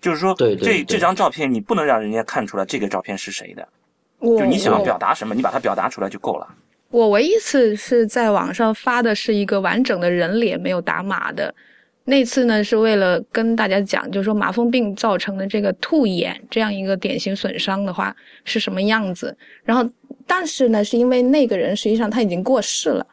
[0.00, 3.68] 就是说，对对对这这张照片你不能让人家看出来这个照片是谁的，
[4.20, 6.54] 就你想要表达什么，你把它表达出来就够了。
[6.94, 11.52] 我唯一一次是在网上发的是一个完整的人脸，没有打码的。
[12.04, 19.36] 那次呢，是为了跟大家讲，就是说麻风病造成的这个兔眼这样一个典型损伤的话是什么样子。
[19.64, 19.84] 然后，
[20.24, 23.04] 但是呢，是因为那个人实际上他已经过世了，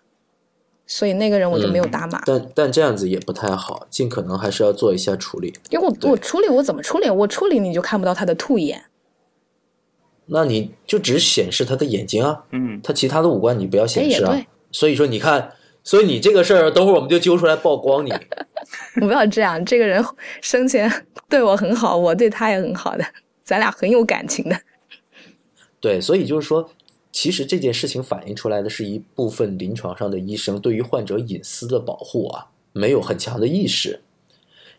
[0.86, 2.22] 所以那个人我就没有打码。
[2.28, 5.52] 但但这样子也不太好，尽可能还是要做一下处理。
[5.72, 7.10] 因为我我处理我怎么处理？
[7.10, 8.80] 我处理你就看不到他的兔眼。
[10.28, 14.40] 那你就只显示他的眼睛啊，嗯，他其他的五官你不要哎，显示啊。
[14.72, 15.52] 所以说你看，
[15.84, 18.14] 所以你这个事儿，等会儿我们就揪出来曝光你。
[19.02, 19.64] 不要这样。
[19.66, 20.04] 这个人
[20.42, 20.90] 生前
[21.28, 23.06] 对我很好，我对他也很好的，
[23.44, 24.58] 咱俩很有感情的。
[25.80, 26.70] 对，所以就是说，
[27.12, 34.02] 其实这件事情反映出来的是一部分临床上的医生对于患者隐私的保护啊，没有很强的意识。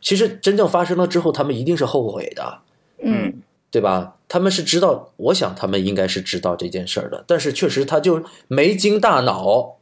[0.00, 2.60] 其实真正发生了之后，他们一定是后悔的，
[3.02, 4.16] 嗯，对吧？
[4.32, 9.76] 他们是知道，我想他们应该是知道这件事儿的，但是确实他就没经大脑，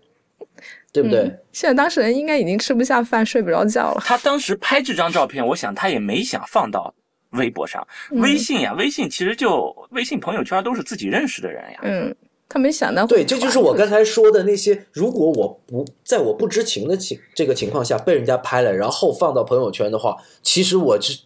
[0.92, 1.20] 对不对？
[1.20, 4.02] 嗯现在当事人应该已经吃不下饭、睡不着觉了。
[4.04, 6.92] 他当时拍这张照片，我想他也没想放到
[7.30, 11.78] 微博上、嗯微信呀，微信其实就微信朋友圈都是自己认识的人呀。
[11.84, 12.12] 嗯，
[12.48, 14.86] 他没想到对，这就是我刚才说的那些。
[14.92, 21.20] 如果我不在我不知情的情这个情况下被人家拍了，然后放到朋友圈的话，其实我是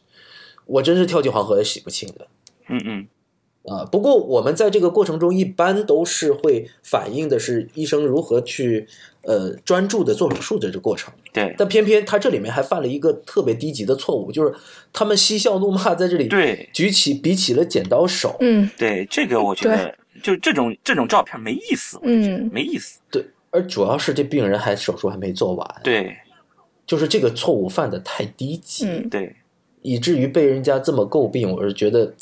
[0.67, 2.27] 我真是跳进黄河也洗不清的
[2.69, 3.07] 嗯嗯，
[3.67, 3.85] 啊。
[3.85, 8.87] 不过我们在这个过程中，一般都是会反映的是医生如何去
[9.23, 11.13] 呃专注的做手术的这个过程。
[11.33, 14.55] 对但偏偏他这里面还犯了一个特别低级的错误，就是
[14.93, 18.37] 他们嬉笑怒骂，在这里对举起比起了剪刀手。
[18.41, 23.01] 嗯对，这个我觉得就这种这种照片没意思，我觉得嗯没意思。
[23.11, 26.17] 对，而主要是这病人还手术还没做完，对
[26.87, 28.87] 就是这个错误犯的太低级。
[28.87, 29.35] 嗯，对，
[29.83, 32.13] 以至于被人家这么诟病，我是觉得，哎，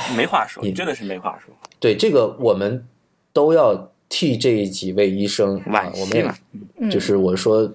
[0.16, 1.54] 没话说，你真的是没话说。
[1.78, 2.86] 对这个我们
[3.32, 6.34] 都要替这几位医生啊惋，我们
[6.80, 7.72] 惜就是我说，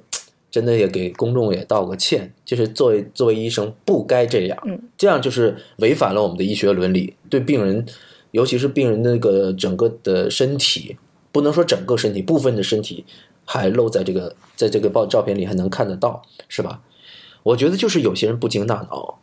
[0.49, 7.85] 真的也给公众也道个歉，就是作为作为医生不该这样，嗯这样就是违反了我们的医学伦理，对病人，
[8.31, 10.97] 尤其是病人那个整个的身体，
[11.31, 13.05] 不能说整个身体，部分的身体
[13.45, 16.81] 还露在这个在这个报照片里还能看得到，是吧？
[17.43, 19.19] 我觉得就是有些人不经大脑。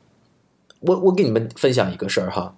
[0.80, 2.54] 我我给你们分享一个事儿哈，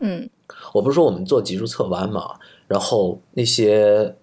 [0.00, 0.28] 嗯。
[0.74, 4.16] 我不是说我们做脊柱侧弯嘛，然后那些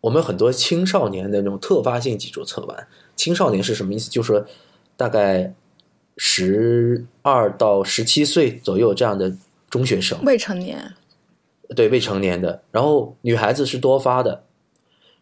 [0.00, 4.08] 我们很多青少年的那种特发性脊柱侧弯，青少年是什么意思？
[4.08, 4.46] 就是说
[4.96, 5.52] 大概
[6.16, 9.34] 十二到十七岁左右这样的
[9.68, 10.94] 中学生，未成年，
[11.74, 14.44] 对未成年的，然后女孩子是多发的，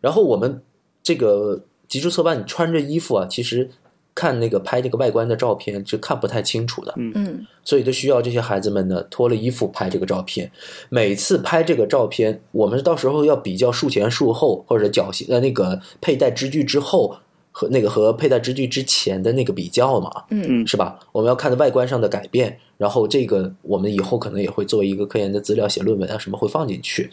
[0.00, 0.62] 然后我们
[1.02, 3.70] 这个脊柱侧弯，你穿着衣服啊，其实
[4.18, 10.50] 看那个拍那个外观的照片是看不太清楚的，嗯所以就需要这些孩子们呢脱了衣服拍这个照片。
[10.88, 17.16] 每次拍这个照片，我们到时候要比较术前术后或者脚型呃那个佩戴支具之后
[17.52, 20.98] 和那个和佩戴支具之前的那个比较嘛，嗯嗯是吧？
[21.12, 27.08] 我们要看的外观上的改变，然后这个我们以后可能也会作为一个科研的资料写论文啊什么会放进去。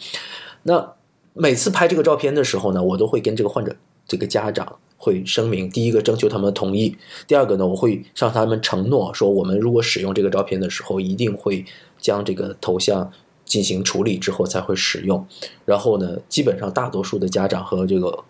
[0.64, 0.92] 那
[1.34, 3.76] 每次拍这个照片的时候呢，我都会跟这个患者
[4.08, 11.64] 这个家长会声明，第一个征求他们的同意，第二个呢，我会向他们承诺说，我们如果使用这个照片的时候，一定会
[11.98, 13.12] 将这个头像
[13.44, 15.26] 进行处理之后才会使用。
[15.64, 18.24] 然后呢，基本上大多数的家长和这个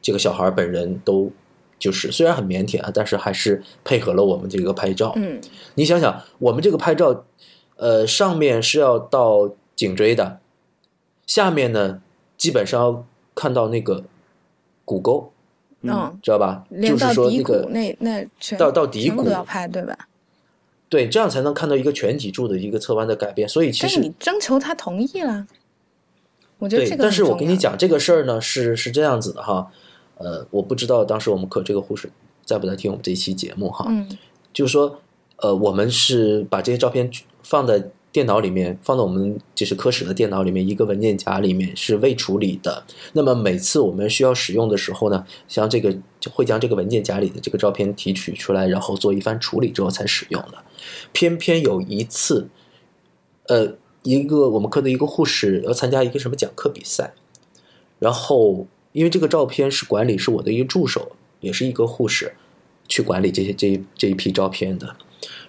[0.00, 1.30] 这个小孩本人都
[1.78, 5.12] 就是虽然很腼腆啊，但是还是配合了我们这个拍照。
[5.16, 5.40] 嗯
[5.74, 7.24] 你想想，我们这个拍照，
[7.76, 10.40] 呃，上面是要到颈椎的，
[11.26, 12.00] 下面呢，
[12.36, 14.04] 基本上要看到那个
[14.84, 15.32] 骨沟，
[15.82, 16.64] 嗯，知道吧？
[16.70, 19.96] 连就是说那个那那全到到底骨都，要拍，对吧？
[20.88, 23.48] 对，这样才能看到一个全脊柱的一个侧弯的改变。
[23.48, 25.46] 所以其实你征求他同意了，
[26.58, 29.70] 我觉得对这，个但是我跟你讲这个事儿呢，是是这样子的哈，
[30.18, 32.10] 呃，我不知道当时我们科这个护士
[32.44, 34.06] 在不在听我们这一期节目哈，嗯
[34.52, 35.00] 就是说，
[35.36, 37.10] 呃，我们是把这些照片
[37.42, 42.84] 放在电脑里面，放到我们就是科室的电脑里面一个文件夹里面是未处理的。
[43.14, 50.58] 那么每次我们需要使用的时候呢，像这个就会将这个文件夹里的这个照片提取出来，然后做一番处理之后才使用的。
[51.12, 52.48] 偏偏有一次，
[53.46, 57.14] 呃，一个我们科的一个护士要参加一个什么讲课比赛，
[57.98, 62.34] 然后因为这个照片是管理是我的一个助手，也是一个护士
[62.86, 64.96] 去管理这些这一这一批照片的。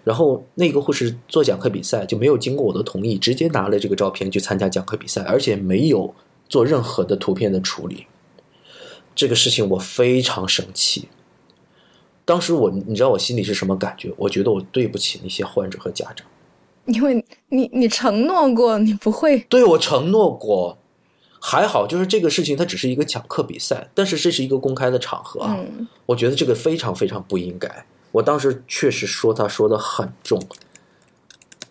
[0.04, 6.14] 然后那个护士做讲课比赛就没有经过我的同意，直接拿了这个照片去参加讲课比赛，而且没有
[6.50, 8.08] 做任何的图片的处理。
[9.16, 11.08] 这个事情我非常生气。
[12.26, 14.14] 当时我，你知道我心里是什么感觉？
[14.18, 16.26] 我觉得我对不起那些患者和家长。
[16.86, 20.78] 因为你你承诺过你不会，对我承诺过，
[21.40, 27.86] 还好，就是这个事情它只是一个讲课比赛，但是这是一个公开的场合啊，嗯我觉得这个非常非常不应该。
[28.14, 30.40] 我当时确实说他说的很重，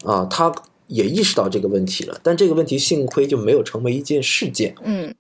[0.05, 0.53] 啊，他
[0.89, 4.75] 也意识到这个问题了，但这个问题幸亏就没有成为一件事件。
[4.83, 5.15] 嗯，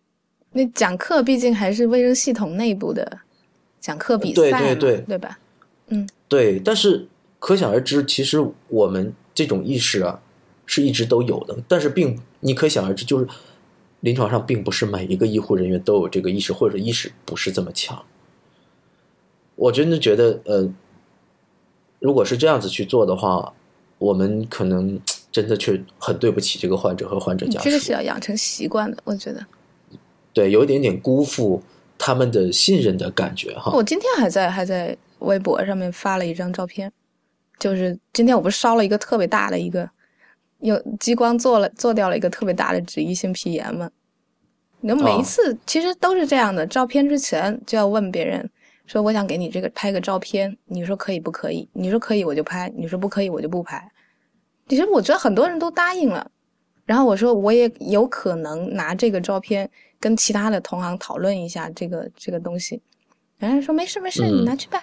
[0.50, 3.20] 那讲课毕竟还是卫生系统内部的
[3.80, 5.38] 讲课比对赛对，对对对吧？
[5.88, 7.06] 嗯对，但是
[7.38, 10.20] 可想而知，其实我们这种意识啊
[10.66, 13.28] 是一直都有的，但是并你可想而知，就是
[14.00, 18.04] 临床上并不是每一个医护人员都有这个意识，或者意识不是这么强。
[19.54, 20.68] 我真的觉得，呃，
[22.02, 23.52] 如果是这样子去做的话，
[23.98, 27.64] 我们可能 真的却很对不起这个患者和患者家属。
[27.64, 29.46] 这个是要养成习惯的，我觉得。
[30.34, 31.62] 对，有一点点辜负
[31.96, 33.72] 他们的信任的感觉哈。
[33.72, 36.92] 我今天还在还在微博上面发了一张照片，
[37.58, 39.88] 就是今天我不是烧了一个特别大的一个，
[40.60, 43.90] 用激光做了做掉了一个特别大的脂溢性皮炎嘛。
[44.80, 48.50] 你每一哦次其实都是这样的，照片之前就要问别人
[48.86, 51.68] 说我想给你这个拍个照片，你说可以不可以？
[51.72, 53.90] 你说可以我就拍，你说不可以我就不拍。
[54.68, 56.30] 其实我觉得很多人都答应了，
[56.84, 62.80] 然后我说我也有可能拿这个照片跟其他的同行讨论一下这个这个东西，
[63.38, 64.82] 人家说没事没事，嗯你拿去办，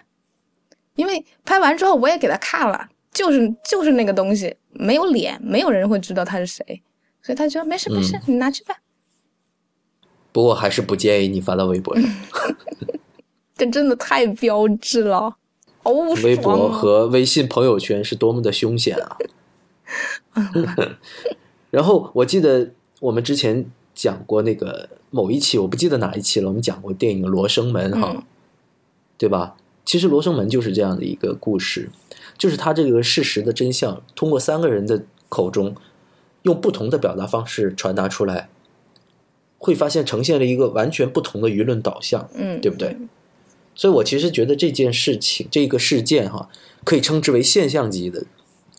[0.95, 6.83] 因为拍完之后我也给他看了，就是就是那个东西没有脸，没有人会知道他是谁，
[7.21, 8.77] 所以他觉得没事没事，嗯你拿去吧。
[10.31, 12.09] 不过还是不建议你发到微博上。
[13.60, 15.36] 这真的太标志了，
[15.84, 16.22] 好爽、啊！
[16.24, 19.17] 微博和微信朋友圈是多么的凶险啊！
[21.69, 28.24] 然后我记得我们之前讲过那个某一期，我不记得哪一期了，我们讲过电影《罗生门》哈，嗯
[29.17, 29.58] 对吧？
[29.84, 31.89] 其实《罗生门》就是这样的一个故事，
[32.38, 35.76] 就是他这个事实的真相，通过三个人的口中，
[36.43, 38.48] 用不同的表达方式传达出来，
[39.58, 42.30] 会发现呈现了一个完全不同的舆论导向。
[42.34, 42.95] 嗯，对不对？
[43.80, 46.50] 所以我其实觉得这件事情，这个事件哈，
[46.84, 48.22] 可以称之为现象级的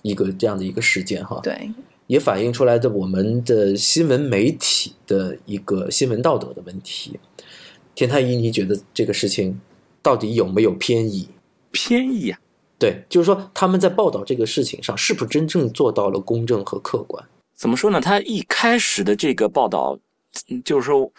[0.02, 1.72] 一个这样的一个事件哈，对，
[2.06, 7.18] 也反映出来的我们的新闻媒体的一个新闻道德的问题。
[7.94, 9.58] 田太医，你觉得这个事情
[10.02, 11.30] 到底有没有偏移？
[11.70, 12.38] 偏移啊，
[12.78, 17.24] 对，就是说他们在报道这个事情上，是不是真正做到了公正和客观？
[17.56, 17.98] 怎么说呢？
[18.02, 19.98] 他一开始的这个报道，
[20.48, 21.10] 嗯就是说，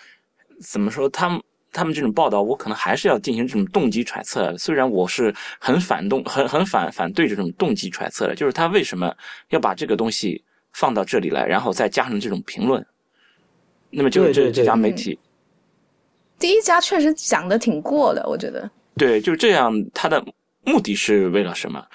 [0.62, 1.42] 怎么说他们。
[1.72, 4.56] 他们这种报道，我可能还是要进行这种动机揣测。
[4.58, 9.14] 虽然我是很反动、很很反反对这种动机揣测的，就是他为什么
[9.50, 12.86] 要把这个东西放到这里来，然后再加上这种评论。
[13.90, 15.20] 那么就是这对对对这家媒体，
[16.40, 18.70] 第一家确实讲的挺过的，我觉得。
[18.98, 20.24] 对，就这样，他的
[20.64, 21.86] 目的是为了什么？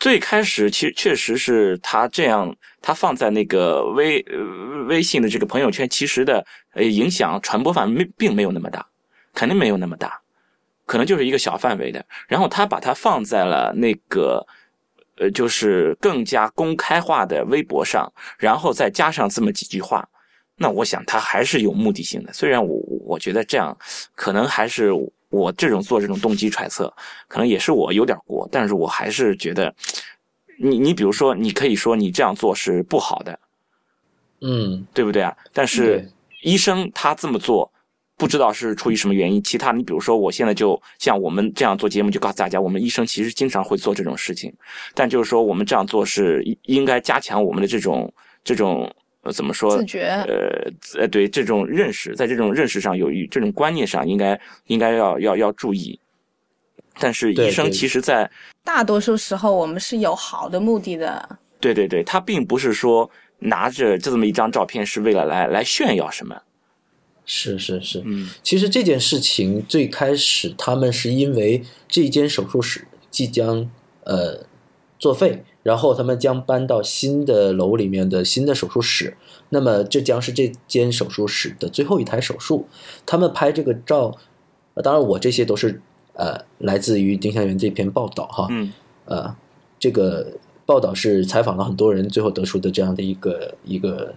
[0.00, 8.86] 最开始其实确实是他这样，他放在那个微呃微信的这个朋友圈，其实的呃影响传播范围并没有那么大，
[9.38, 10.20] 肯定没有那么大，
[10.84, 12.04] 可能就是一个小范围的。
[12.26, 14.44] 然后他把它放在了那个
[15.18, 20.08] 呃，就是更加公开化的微博上，然后再加上这么几句话，
[20.56, 22.32] 那我想他还是有目的性的。
[22.32, 23.76] 虽然我我觉得这样
[24.16, 24.90] 可能还是
[25.30, 26.92] 我这种做这种动机揣测，
[27.28, 29.72] 可能也是我有点过，但是我还是觉得，
[30.58, 33.38] 你你比如说，你可以说你这样做是不好的，
[34.40, 35.36] 嗯，对不对啊？
[35.52, 36.10] 但是
[36.42, 37.70] 医生他这么做，
[38.18, 44.52] 不知道是出于什么原因，其他你比如说，我现在就像我们这样做节目，就告诉大家，我们医生其实经常会做这种事情，
[44.92, 48.12] 但就是说我们这样做是应该加强我们的这种
[48.42, 48.92] 这种
[49.22, 49.78] 呃怎么说？
[49.78, 50.08] 自觉。
[50.26, 55.98] 呃呃，对这种认识，在这种认识上有一这种观念上，应该应该要要要注意。
[56.98, 58.28] 但是医生其实，在
[58.64, 61.38] 大多数时候，我们是有好的目的的。
[61.60, 63.08] 对对对，他并不是说
[63.38, 66.36] 拿着这么一张照片是为了来来炫耀什么。
[67.30, 73.70] 是是是，嗯，其实这件事情最开始他们是因为这间手术室即将
[74.04, 74.46] 呃
[74.98, 79.14] 作废，然后他们将搬到新的楼里面的新的手术室，
[79.50, 82.66] 那么这将是这间手术室的最后一台手术。
[83.04, 84.16] 他们拍这个照，
[84.82, 85.82] 当然我这些都是
[86.14, 88.72] 呃来自于丁香园这篇报道哈，嗯，
[89.04, 89.36] 呃，
[89.78, 94.14] 这个报道是采访了很多人，最后得出的这样的一个一个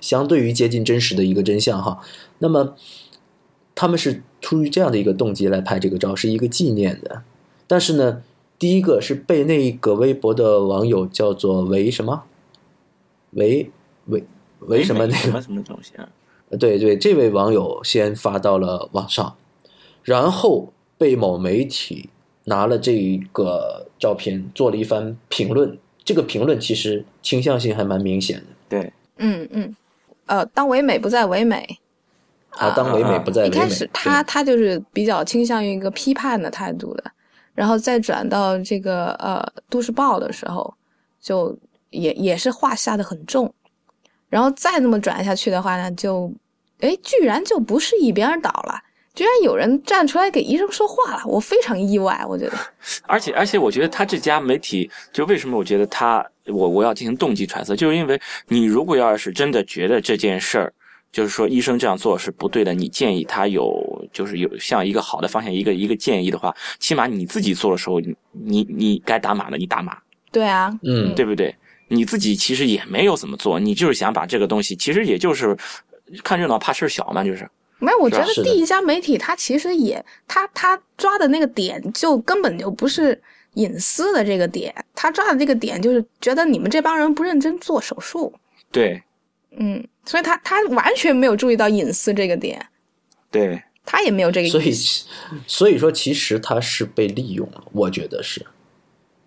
[0.00, 1.98] 相对于接近真实的一个真相哈。
[2.42, 2.74] 那么，
[3.72, 7.22] 他们是出于这样的一个动机来拍这个照，是一个纪念的。
[7.68, 8.20] 但是呢，
[8.58, 12.24] 第一个是被那个微博的网友叫做“为什么”，
[13.32, 13.70] 为
[14.06, 14.24] 为
[14.58, 16.08] 为什么那个什么东西啊？
[16.58, 19.36] 对对，这位网友先发到了网上，
[20.02, 22.10] 然后被某媒体
[22.44, 25.78] 拿了这个照片做了一番评论。
[26.04, 28.44] 这个评论其实倾向性还蛮明显的。
[28.68, 29.76] 对，嗯嗯，
[30.26, 31.78] 呃，当唯美不再唯美。
[32.58, 33.56] 啊，当唯美不在唯美。
[33.56, 37.04] 一开始他他就是比较倾向于一个批判的态度的，
[37.54, 40.74] 然后再转到这个呃都市报的时候，
[41.20, 41.56] 就
[41.90, 43.52] 也也是话下的很重，
[44.28, 46.30] 然后再那么转下去的话呢，就
[46.80, 48.78] 哎居然就不是一边倒了，
[49.14, 52.52] 居然有人站出来给医生说话了，我非常意外，我觉得。
[53.06, 60.72] 而 且而且，我觉得他这家媒体就为什么我觉得他我我要进行动机揣测，就是因为你如果要是真的觉得这件事儿。
[61.12, 62.72] 就是说，医生这样做是不对的。
[62.72, 69.98] 你建议他有，就是有向一个好的方向，一个一个建议的话，起码你自己做的时候，你你你该打码的你打码。
[70.32, 71.54] 对啊，嗯，对不对？
[71.88, 75.54] 你自己其实也没有怎么做，你就是想把这个东西，其实也就是
[76.24, 77.46] 看热闹怕事小嘛，就是。
[77.78, 83.20] 没有，我觉得第一家媒体他其实也，他他抓的那个点就根本就不是
[83.54, 88.32] 隐私的这个点，他抓的这个点就是觉得你们这帮人不认真做手术。
[88.70, 89.02] 对。
[89.58, 92.66] 嗯，所以他他完全没有注意到隐私这个点，
[93.30, 94.58] 对他也没有这个意思。
[94.58, 98.44] 所以，所以说其实他是被利用了，我觉得是，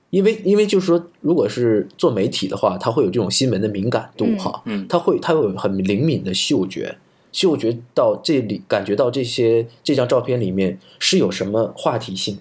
[0.10, 6.98] 因为因为就是说，如果是做媒体的话，他会有这种新闻的敏感度哈，嗯，他会他会有很灵敏的嗅觉，
[7.32, 12.38] 嗅觉到这里感觉到这些这张照片里面是有什么话题性，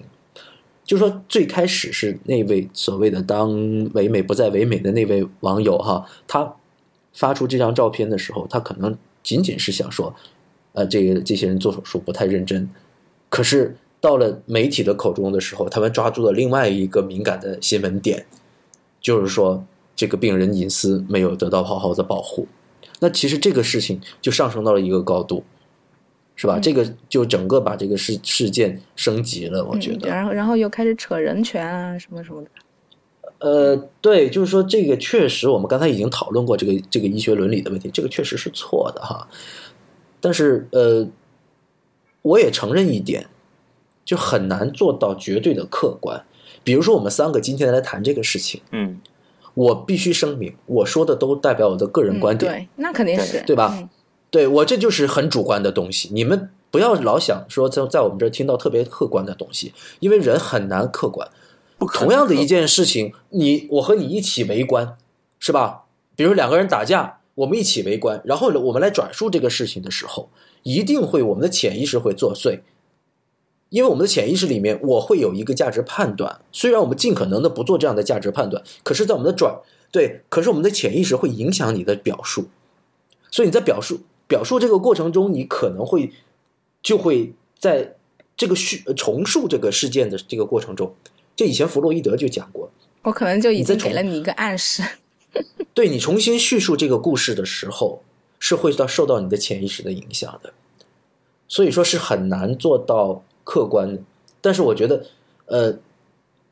[0.84, 6.56] 就说最开始是那位所谓的当唯美不再唯美的那位网友哈，他。
[7.14, 10.14] 发出这张照片的时候，他可能仅仅是想说，
[10.72, 12.68] 呃，这个这些人做手术不太认真。
[13.30, 18.26] 可是到了媒体的口中的时候，他们抓住了另外一个敏感的新闻点，
[19.00, 19.64] 就是说
[19.96, 22.46] 这个病人隐私没有得到好好的保护。
[23.00, 25.44] 那其实这个事情就上升到了一个高度，
[26.36, 26.58] 是吧？
[26.58, 30.08] 这个就整个把这个事事件升级了，我觉得。
[30.08, 32.48] 然后，然后又开始扯人权啊，什么什么的。
[33.44, 39.28] 呃，对，就是说这个确实，我们刚才已经讨论过这个这个医学伦理的问题，这个确实是错的哈。
[40.18, 41.06] 但是呃，
[42.22, 43.26] 我也承认一点，
[44.02, 46.24] 就很难做到绝对的客观。
[46.62, 48.98] 比如说，我们三个今天来谈这个事情，嗯，
[49.52, 53.90] 我必须声明，我说的都代表我的个人观点，对，那肯定是对吧？
[54.30, 61.28] 对我这就是很主观的东西，你们不要老想说在在我们这儿听到特别客观的东西，因为人很难客观。
[61.78, 64.96] 同样的一件事情，你我和你一起围观，
[65.38, 65.84] 是吧？
[66.16, 70.30] 比如两个人打架，我们一起围观，然后我们来转述这个事情的时候，
[70.62, 72.60] 一定会我们的潜意识会作祟，
[73.70, 76.40] 因为我们的潜意识里面我会有一个价值判断。
[76.52, 79.60] 虽然我们尽可能的不做这样的价值判断，可是在我们的转
[79.90, 82.46] 对，可是我们的潜意识会影响你的表述，
[83.30, 86.12] 所以你在表述表述这个过程中，你可能会
[86.82, 87.96] 就会在
[88.36, 90.94] 这个叙重述这个事件的这个过程中。
[91.36, 92.70] 这以前弗洛伊德就讲过，
[93.02, 94.82] 我可能就已经给了你一个暗示。
[95.74, 98.02] 对你重新叙述这个故事的时候，
[98.38, 100.52] 是会到受到你的潜意识的影响的，
[101.48, 104.00] 所以说是很难做到客观的。
[104.40, 105.04] 但是我觉得，
[105.46, 105.76] 呃，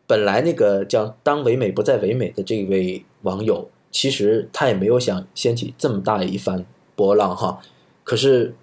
[0.08, 6.66] 本来那个叫“当唯美不再唯美”的这位网友，其实他也没有想掀起这么大一番
[6.96, 7.60] 波浪哈。
[8.02, 8.56] 可是，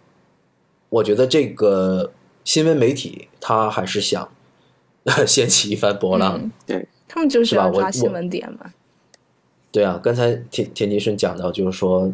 [0.90, 2.12] 我觉得这个
[2.44, 4.30] 新闻媒体他还是想。
[5.26, 8.74] 掀起一番波浪，对他们就是要抓新闻点嘛。
[9.72, 12.12] 对啊，刚才田田金顺讲到，就是说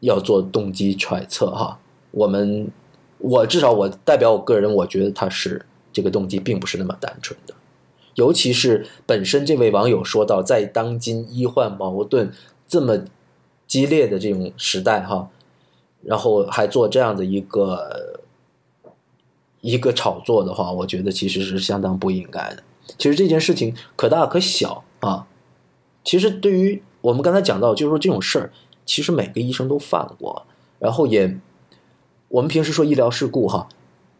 [0.00, 1.80] 要做动机揣测哈。
[2.12, 2.70] 我们
[3.18, 7.54] 我至少我代表我个人，我觉得他是这个动机并不是那么单纯的，
[8.14, 12.32] 尤其是本身这位网友说到，在当今医患矛盾
[12.68, 13.04] 这么
[13.66, 15.28] 激烈的这种时代哈，
[16.02, 18.20] 然后还做这样的一个
[19.66, 22.62] 一个炒作的话，我觉得其实是相当不应该的。
[22.96, 25.26] 其实这件事情可大可小啊。
[26.04, 28.52] 其实对于我们刚才讲到，就是说这种事儿，
[28.84, 30.46] 其实每个医生都犯过。
[30.78, 31.36] 然后也，
[32.28, 33.68] 我们平时说医疗事故哈，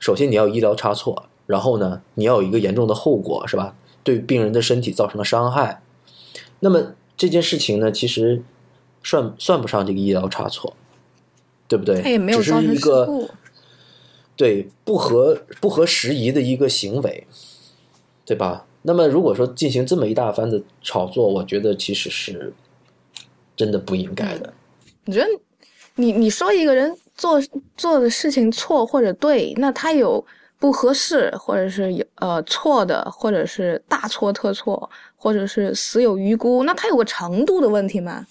[0.00, 3.76] 首先你要医疗差错，然后呢，你要有一个严重的后果，是吧？
[4.02, 5.80] 对病人的身体造成了伤害。
[6.58, 8.42] 那么这件事情呢，其实
[9.04, 10.74] 算算不上这个医疗差错，
[11.68, 12.02] 对不对？
[12.02, 12.40] 他也没有。
[14.36, 17.26] 对不合不合时宜的一个行为，
[18.24, 18.66] 对吧？
[18.82, 22.52] 那么如果说进行这么一大番的炒作，我觉得其实是
[23.56, 24.52] 真的不应该的。
[25.04, 25.26] 你觉得
[25.96, 27.40] 你你说一个人做
[27.76, 30.24] 做的事情错或者对，那他有
[30.58, 38.26] 不合适，或者是有呃错的，或者是大错特错，或者是死有余辜，那他有个程度的问题吗？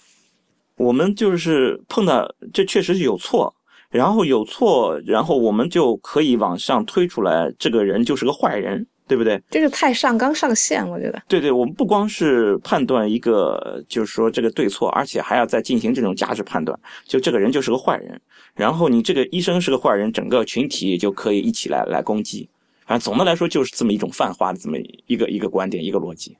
[0.76, 3.54] 我们就是碰到这确实是有错，
[3.90, 9.40] 然后有错，然后我们就可以往上推出来，这个人就是个坏人，对不对？
[9.50, 11.22] 这个太上纲上线，我觉得。
[11.28, 18.20] 对对，我们不光是判断一个，就是说这个对错，而且还要再进行这种价值判断，就这个人就是个坏人，
[18.54, 22.48] 然后你这个医生是个坏人，整个群体就可以一起来来攻击。
[22.86, 24.76] 反正总的来说就是这么一种泛化的这么
[25.06, 26.36] 一个一个观点，一个逻辑。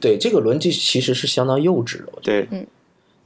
[0.00, 2.66] 对这个逻辑其实是相当幼稚的，我觉得。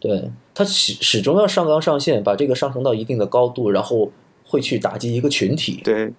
[0.02, 4.10] 对，对他始始终要上纲上线，把这个上升到一定的高度，然后
[4.44, 5.80] 会去打击一个群体。
[5.84, 6.12] 对，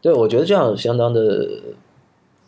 [0.00, 1.46] 对，我觉得这样相当的，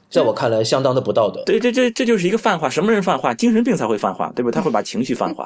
[0.09, 1.43] 在我看来相当的不道德。
[1.45, 2.71] 对，这这这就是一个泛化。
[2.71, 3.35] 什么人泛化？
[3.35, 4.51] 精神病才会泛化，对吧？
[4.53, 5.45] 他会把情绪泛化。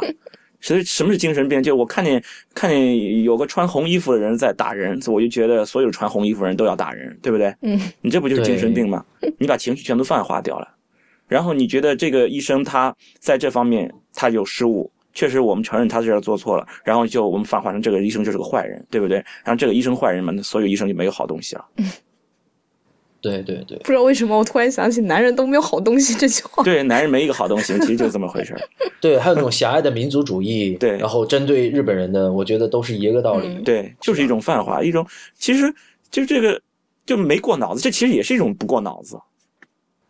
[0.61, 1.63] 所以什么是精神病？
[1.63, 2.23] 就我看见
[2.55, 7.55] 看见有个穿红衣服的人在打人，我就觉得所有穿红衣服的人都要打人，对不对？
[7.61, 9.05] 嗯，你这不就是精神病吗？
[9.39, 10.69] 你把情绪全都泛化掉了，
[11.29, 19.17] 然后你觉得这个医生他在这方面他有失误，确实我们承认他这儿做错了，然后就我们泛化成这个医生就是个坏人，对不对？
[19.45, 21.65] 然后这个医生坏人嘛，那所有医生就没有好东西了。
[21.77, 21.89] 嗯
[23.23, 26.63] 对对对，不知道为什么，我突然想起“男人都没有好东西”这句话。
[26.63, 28.61] 对，男人没一个好东西，其实就是这么回事儿。
[29.01, 33.49] 对，还有那种狭隘的民族主义，对然后针对日本人的，我觉得都是一个道理。
[33.49, 35.07] 嗯对，就是一种泛化，一种
[35.39, 35.75] 其实
[36.11, 36.61] 就这个
[37.07, 39.17] 就没过脑子，这其实也是一种不过脑子。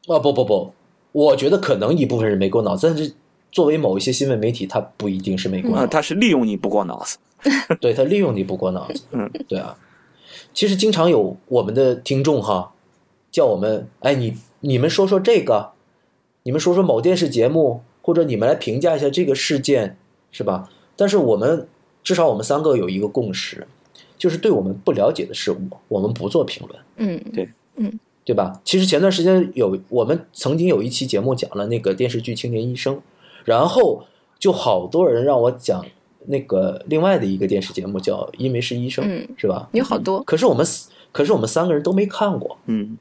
[0.09, 0.75] 啊，不不不，
[1.13, 3.15] 我觉得可能一部分人没过脑子，但是
[3.55, 7.19] 作为某一些新闻媒体，他不一定是没过脑啊，子，他是利用你不过脑子。
[7.81, 9.05] 对他利用你不过脑子。
[9.13, 9.79] 嗯，对啊。
[10.53, 12.73] 其实经常有我们的听众哈，
[13.31, 15.71] 叫我们，哎，你你们说说这个，
[16.43, 19.97] 你们说说某电视节目，或者你们来评价一下这个事件，
[20.33, 20.69] 是吧？
[20.97, 21.69] 但是我们
[22.03, 23.69] 至少我们三个有一个共识，
[24.19, 26.81] 就是对我们不了解的事物，我们不做评论。
[27.77, 27.93] 嗯，
[28.25, 28.61] 对吧？
[28.65, 32.97] 其实前段时间有我们曾经有一期节目讲了那个电视剧《青年医生》，
[33.45, 34.05] 然后
[34.39, 35.85] 就好多人让我讲
[36.27, 39.69] 那个另外的一个电视节目叫《因为是医生》，嗯是吧？
[39.73, 40.23] 有好多。
[40.25, 40.67] 可是我们
[41.13, 42.99] 可是我们三个人都没看过，嗯，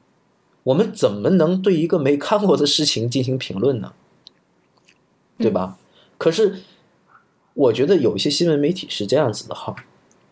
[0.62, 3.92] 我们怎么能对一个没看过的事情进行评论呢？
[5.38, 5.78] 对吧？
[6.16, 6.60] 可是
[7.54, 9.74] 我觉得有一些新闻媒体是这样子的哈，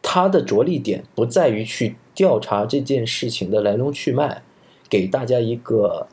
[0.01, 4.43] 它的着力点不在于去调查这件事情的来龙去脉，
[4.89, 6.07] 给大家一个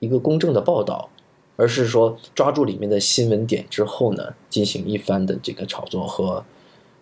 [0.00, 1.08] 一个公正的报道，
[1.56, 6.44] 而是说抓住里面的新闻点之后呢，进行一番的这个炒作和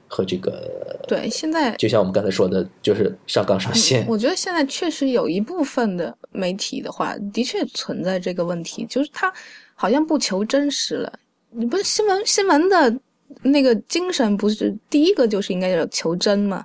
[0.07, 4.07] 和这个，对，现在就像我们刚才说的，就是上纲上线。
[4.09, 9.33] 我觉得现在确实有一部分的媒体的话，的确存在这个问题，就是他
[9.75, 11.13] 好像不求真实了。
[11.51, 12.97] 你不是新闻新闻的
[13.43, 16.65] 那个精神，不是第一个就是应该要求真嘛，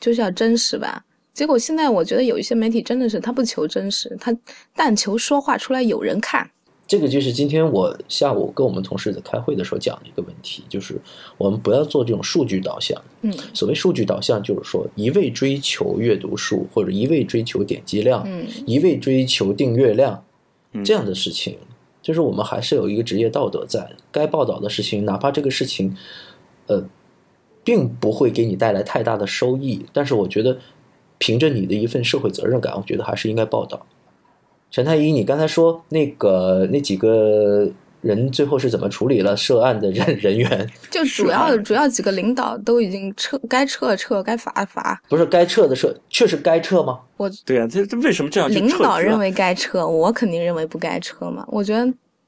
[0.00, 1.04] 就是要真实吧。
[1.32, 4.36] 结果现在我觉得有一些媒体真的是他不求真实，他
[4.74, 6.50] 但求说话出来有人看。
[6.86, 11.00] 这个就是今天我下午跟我们同事在开会的时候讲的一个问题，就是
[11.38, 13.00] 我们不要做这种数据导向。
[13.22, 20.22] 嗯所谓数据导向，就是说一味追求阅读数，或者一味追求点击量，嗯一味追求订阅量
[20.72, 21.56] 嗯这样的事情，
[22.02, 23.90] 就是我们还是有一个职业道德在。
[24.10, 25.96] 该报道的事情，哪怕这个事情，
[26.66, 26.84] 呃，
[27.64, 30.58] 并不会给你带来太大的收益，但是我觉得
[31.16, 33.86] 凭着你的一份社会责任感，我觉得还是应该报道。
[34.72, 37.70] 陈太医，你刚才说那个那几个
[38.00, 40.70] 人最后是怎么处理了涉案的人 人员？
[40.90, 44.98] 就主要主要几个领导都已经撤，该撤撤，该罚罚。
[45.10, 46.98] 不是该撤的撤，确实该撤吗？
[47.18, 48.66] 我对啊，这这为什么这样领？
[48.78, 51.44] 导认为该撤，我肯定认为不该撤嘛。
[51.48, 51.84] 我觉得，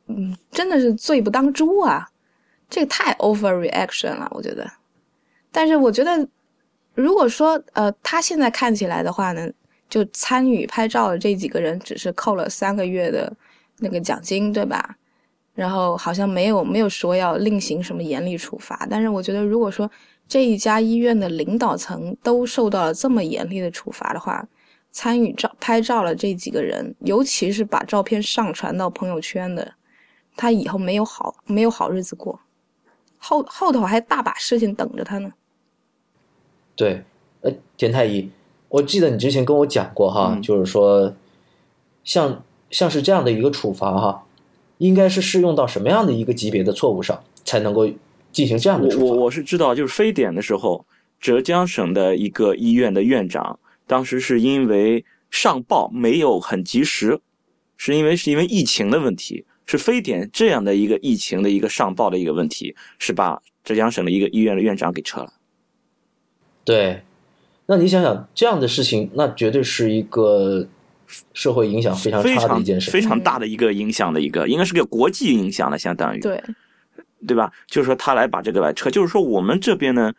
[0.09, 2.07] 嗯，真的是罪不当诛啊，
[2.69, 4.71] 这个太 overreaction 了，我觉得。
[5.51, 6.29] 但是我觉得，
[6.95, 9.51] 如果说呃，他现在看起来的话呢，
[9.89, 13.33] 就参与拍照的这几个人只是扣了三个月的
[13.79, 14.97] 那个奖金，对吧？
[15.55, 18.87] 然后好像没有没有说要另行什么严厉处罚。
[18.91, 19.89] 但是我觉得，如果说
[20.27, 24.47] 这一家医院的领导层都受到了这么严厉的处罚的话，
[24.91, 29.75] 参与照拍照的这几个人，尤其是把照片上传到朋友圈的，
[30.37, 32.41] 他以后没有好没有好日子过，
[33.19, 35.33] 后后头还大把事情等着他呢。
[36.75, 37.05] 对，
[37.43, 38.29] 呃，田太医，
[38.75, 41.15] 我记得你之前跟我讲过哈，嗯就是说，
[42.03, 44.27] 像像是这样的一个处罚哈，
[44.79, 47.89] 应该是适用到什么样的一个级别的错误上，才能够
[48.33, 49.15] 进行这样的我我处罚？
[49.23, 50.85] 我是知道，就是非典的时候，
[51.21, 57.21] 浙江省的一个医院的院长，当时是因为上报没有很及时，
[57.77, 65.33] 是因为是因为疫情的问题，是非典这样的一个疫情的一个上报的一个问题，是把浙江省的一个医院的院长给撤了。
[66.65, 67.05] 对，
[67.67, 70.67] 那你想想这样的事情，那绝对是一个
[71.33, 72.91] 社会影响非常非常差的一件事。
[72.91, 76.43] 非常大的一个影响的一个，应该是个国际影响了，相当于对，
[77.27, 77.51] 对吧？
[77.67, 80.13] 就是说他来把这个来撤，就是说我们这边呢，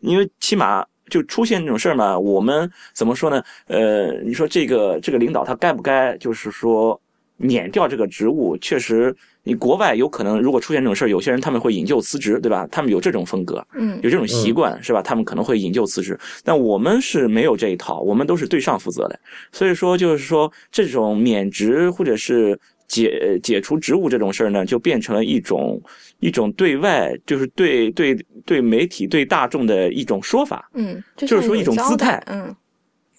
[0.00, 3.42] 因为起码就出现这种事儿嘛，我们怎么说呢？
[3.66, 7.00] 呃，你说这个这个领导他该不该就是说
[7.42, 8.56] 免掉这个职务？
[8.58, 12.66] 确实，你国外有可能如果出现这种事儿，有些人他们会引咎辞职，对吧？
[12.70, 15.02] 他们有这种风格，嗯有这种习惯，是吧？
[15.02, 19.20] 他们可能会引咎辞职，但我们是没有这一套，我们都是对上负责的。
[19.50, 25.82] 所以说，就是说这种免职或者是解解除职务这种事儿呢，就变成了一种
[26.20, 28.14] 一种对外，就是对对
[28.44, 30.70] 对媒体、对大众的一种说法。
[30.74, 32.54] 嗯，就就是说一种姿态嗯，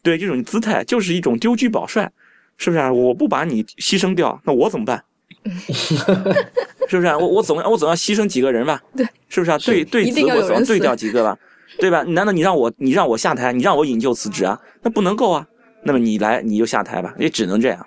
[0.02, 2.10] 对这种姿态，就是一种丢车保帅，
[2.58, 2.92] 是不是、啊？
[2.92, 5.04] 我不把你牺牲掉，那我怎么办？
[6.88, 7.18] 是不是、啊？
[7.18, 8.82] 我我总要我总要牺牲几个人吧？
[8.96, 9.58] 对，是不是啊？
[9.60, 11.38] 对对子我总要对死掉几个吧？
[11.80, 12.04] 对吧？
[12.04, 14.60] 难道你让我你让我下台，你让我引咎辞职啊？
[14.82, 15.46] 那不能够啊！
[15.84, 17.86] 那么你来你就下台吧，也只能这样。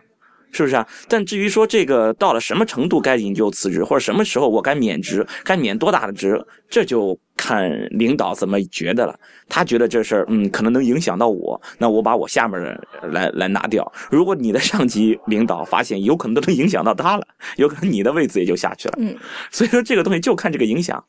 [0.53, 0.87] 是不是啊？
[1.09, 9.19] 但至于说这个到了什么程度该引咎辞职，或者什么时候我该免职，该免多大的职，这就看领导怎么觉得了。
[9.49, 13.93] 他觉得这事儿，嗯，可能能影响到我，那我把我下面的人来来拿掉。
[14.11, 17.27] 如果你的上级领导发现有可能都能影响到他了，
[17.57, 18.95] 有可能你的位子也就下去了。
[18.99, 19.15] 嗯，
[19.51, 21.05] 所以说这个东西就看这个影响。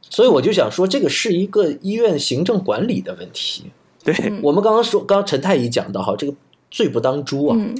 [0.00, 3.72] 所以我就想说，这个是一个医院行政管理的问题。
[4.04, 6.32] 对，嗯我们刚刚说，刚刚陈太医讲到哈，这个
[6.70, 7.74] 罪不当诛啊，嗯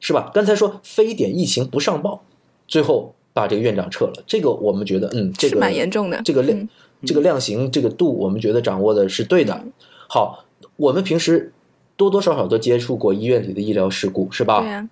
[0.00, 0.30] 是吧？
[0.34, 2.22] 刚才说非典疫情不上报，
[2.68, 6.20] 最后把这个院长撤了，这个我们觉得，嗯，这是个蛮严重的。
[6.24, 6.68] 这个量、嗯
[7.04, 9.62] 这个量刑这个度，我们觉得掌握的是对的。
[10.08, 11.52] 好，我们平时
[11.94, 14.60] 多多少少都接触过医院里的医疗事故，是吧？
[14.60, 14.88] 对呀，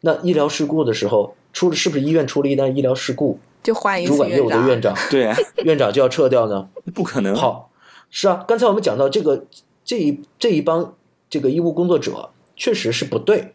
[0.00, 4.40] 那医疗事故的时候，出了是不是医院出了一单医疗事故，就换一主管业。
[4.40, 6.68] 务的院长，对啊， 院长就要撤掉呢？
[6.92, 7.34] 不可能。
[7.36, 7.70] 好，
[8.10, 9.44] 是啊，刚才我们讲到这个
[9.84, 10.94] 这一这一帮
[11.30, 13.54] 这个医务工作者确实是不对，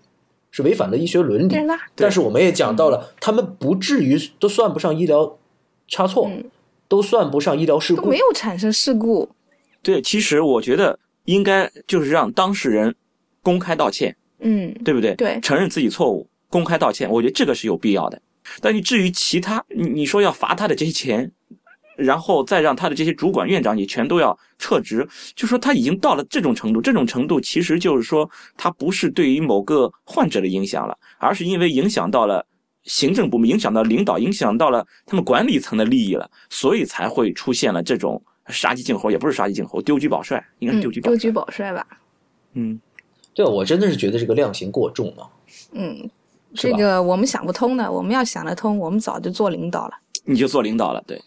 [0.57, 1.61] 是违反了医学伦理但。
[1.61, 5.37] 是他但是我们也讲到了，他们不至于都算不上医疗
[5.87, 6.43] 差错，嗯
[6.87, 8.17] 都算不上医疗事故都没。
[8.17, 9.29] 有产生事故。
[9.81, 12.95] 对，其实我觉得应该就是让当事人
[13.41, 14.15] 公开道歉。
[14.39, 15.15] 嗯，对不对？
[15.15, 18.21] 对承认自己错误，公开道歉，我觉得这个是有必要的。
[18.61, 21.31] 但你至于其他，你你说要罚他的这些钱，
[21.97, 32.45] 然后再让他的这些主管院长也全都要撤职，就说他已经到了这种程度，这种程度其实就是说他不是对于某个患者的影响了，而是因为影响到了。
[32.83, 41.17] 行政部门影响到领导，影响到了他们管理层的利益了，所以才会出现了这种杀鸡儆猴，也不是杀鸡儆猴，丢车保帅，应该是嗯丢车保帅。
[41.17, 41.85] 丢车保帅吧。
[42.53, 42.79] 嗯，
[43.33, 45.29] 对，我真的是觉得这个量刑过重了。
[45.73, 46.09] 嗯，
[46.53, 49.93] 这个我们想不通的，我们要想得通，我们早就做领导了。
[50.23, 51.21] 你就做领导了，对。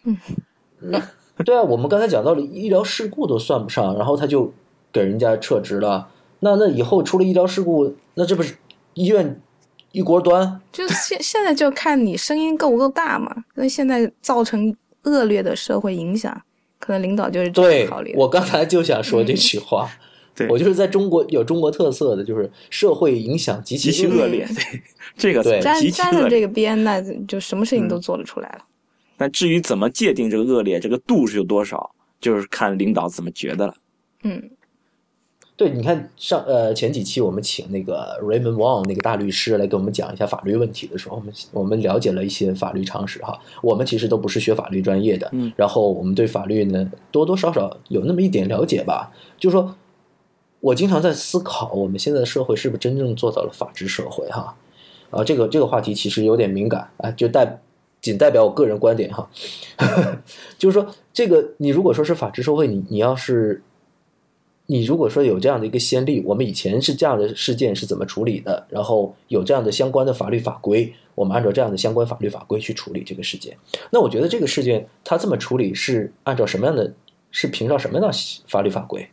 [1.44, 4.52] 对啊，我们刚才讲到了医疗事故都算不上，然后他就
[4.92, 6.08] 给人家撤职了。
[6.40, 8.54] 那那以后出了医疗事故，那这不是
[8.94, 9.40] 医院
[9.92, 10.60] 一锅端？
[10.72, 13.44] 就现现在就看你声音够不够大嘛。
[13.54, 14.74] 那现在造成
[15.04, 16.42] 恶劣的社会影响，
[16.78, 18.14] 可能领导就是这对样考虑。
[18.16, 19.88] 我刚才就想说这句话。
[20.32, 24.82] 对我就是在中国有中国特色的，就是社会影响极极其恶恶劣，对
[25.16, 25.90] 这个对沾。
[25.90, 28.64] 沾了这个边，那就什么事情都嗯做得出来了。
[29.20, 33.74] 但至于怎么界定这个恶劣，这个度是有多少，就是看领导怎么觉得了。
[34.22, 34.50] 嗯
[35.58, 43.38] 对，你看上呃前几期我们请那个 Raymond Wong 那个大律师来给我们讲一下法律问题的时候，我们我们了解了一些法律常识哈。
[43.62, 49.12] 我们其实都不是学法律专业的，嗯，然后我们对法律呢多多少少有那么一点了解吧。
[49.38, 49.76] 就是说
[50.60, 54.56] 我经常在思考，我们现在的社会是不是真正做到了法治社会哈？
[55.10, 57.60] 啊，这个这个话题其实有点敏感啊，就带
[58.00, 59.28] 仅代表我个人观点哈，
[60.58, 63.62] 就是说这个你如果说是法治社会，你你要是
[64.66, 73.56] 你如果说有这样的一个先例，我们以前是这样的事件是怎么处理的，然后有这样的相关的法律法规，我们按照这样的相关法律法规去处理这个事件。
[73.90, 76.92] 那我觉得这个事件它这么处理是按照什么样的，
[77.30, 79.08] 是凭照什么样的法律法规？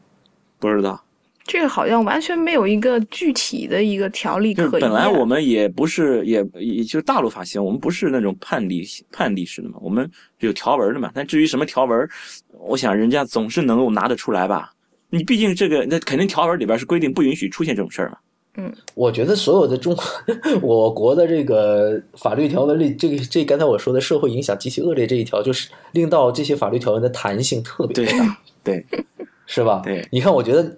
[0.60, 1.04] 不知道。
[1.48, 10.08] 这个好像完全没有一个具体的一个条例可言本来我们也不是，也也就大陆法系，我们不是那种判例判例式的嘛，我们
[10.40, 11.10] 有条文的嘛。
[11.16, 12.08] 但至于什么条文，
[12.60, 14.72] 我想人家总是能够拿得出来吧。
[15.10, 18.18] 你毕竟这个，那肯定条文里边是规定不允许出现这种事儿嘛。
[18.96, 19.96] 我觉得所有的中
[20.64, 28.84] 我国的这个法律条文里，这个这刚才我说的社会影响极其恶劣这一条，就是令到这些法律条文的弹性特别对大，对
[29.46, 29.82] 是吧？
[29.86, 30.76] 对你看，我觉得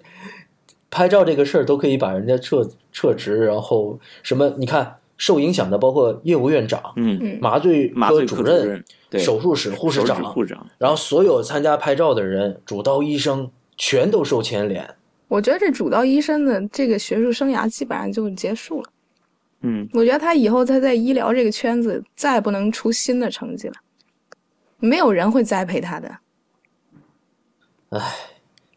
[0.90, 4.52] 拍照这个事儿都可以把人家撤撤职，然后什么？
[4.58, 8.84] 你看受影响的包括业务院长、嗯，嗯麻醉科主主任、
[9.18, 14.96] 手术室护士长，护士长，然后所有参加拍照的人、主刀医生全都受牵连。
[15.28, 18.90] 我觉得这主刀医生的这个学术生涯基本上就结束了。
[19.60, 23.74] 嗯，我觉得他以后他在医疗这个圈子再不能出新的成绩了，
[24.78, 26.16] 没有人会栽培他的。
[27.90, 28.00] 唉，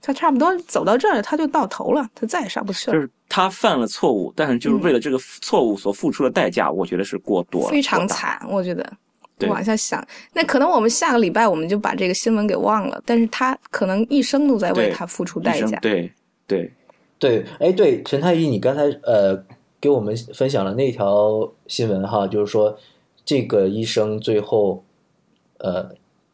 [0.05, 8.05] 他差不多走到这儿，他就到头了，他再也上不去了，就是他犯了错误，但是就是为了这个错误所付出的代价，我觉得是过多了，非常。
[8.05, 8.45] 惨。
[8.49, 8.85] 我觉得
[9.39, 15.79] 对往下想，那可能我们下个礼拜我们就把这个新闻给忘了，但是他可能一生都在为他付出代价。
[15.79, 16.11] 对
[16.45, 16.69] 对，
[17.17, 19.41] 对，哎，对，陈太医，你刚才呃
[19.79, 22.77] 给我们分享了那条新闻哈，就是说
[23.23, 24.83] 这个医生最后
[25.59, 25.89] 呃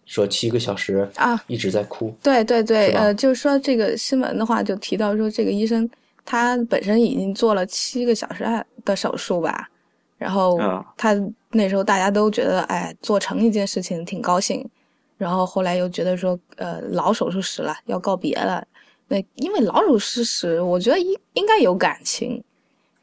[0.10, 5.88] 说七个小时啊一直在哭，对对对呃，就是说这个新闻的话，就提到说这个医生
[6.26, 8.43] 他本身已经做了七个小时
[8.84, 9.70] 的手术吧，
[10.18, 11.16] 然后啊他
[11.51, 14.68] 那时候大家都觉得，哎，做成一件事情挺高兴，
[15.16, 18.66] 然后后来又觉得说，呃，老手术室了，要告别了。
[19.10, 22.43] 那因为老手术室，我觉得应应该有感情，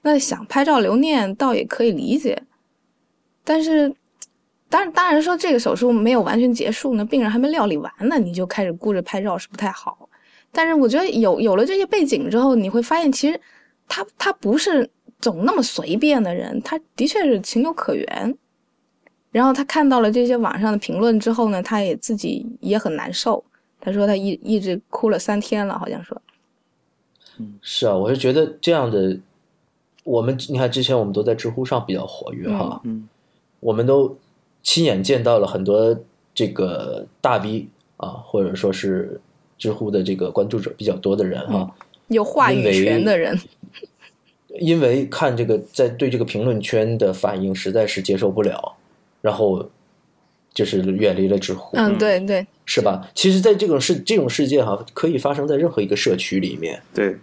[0.03, 2.43] 那想拍照留念倒也可以理解，
[3.45, 3.95] 但是。
[4.69, 10.09] 当然，当然说这个手术没有完全结束呢，病人还没料理完呢，你就开始顾着拍照是不太好。
[10.53, 13.41] 但是我觉得有有了这些背景之后，你会发现其实
[13.87, 14.91] 他他不是
[15.21, 18.37] 总那么随便的人，他的确是情有可原。
[19.31, 23.45] 然后他看到了这些网上的评论之后呢，他也自己也很难受。
[23.79, 26.21] 他说他一一直哭了三天了，好像说。
[27.61, 29.19] 是啊，我是觉得这样的，
[30.05, 33.07] 我们你看之前我们都在知乎上比较活跃哈，嗯
[33.61, 34.17] 我们都
[34.67, 35.97] 亲眼见到了很多
[36.35, 39.19] 这个大 V 啊，或者说是
[39.57, 41.73] 知乎的这个关注者比较多的人哈，
[42.09, 43.39] 有话语权的人，
[44.59, 48.75] 因为看这个在对这个评论圈的反应实在是接受不了，
[49.23, 49.65] 然后
[50.53, 53.09] 就是远离了知乎，嗯，对对，是吧？
[53.15, 57.17] 其实，在这种事这种事件哈，可以发生在任何一个社区里面，对，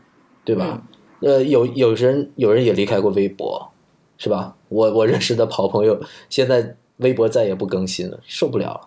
[0.45, 0.81] 对吧？
[1.19, 3.69] 呃，有有人有人也离开过微博，
[4.17, 4.55] 是吧？
[4.69, 8.81] 我我认识的好朋友现在微博再也不更新了，受不了了。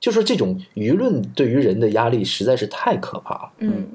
[0.00, 3.52] 就说这种舆论对于人的压力实在是太可怕了。
[3.58, 3.86] 嗯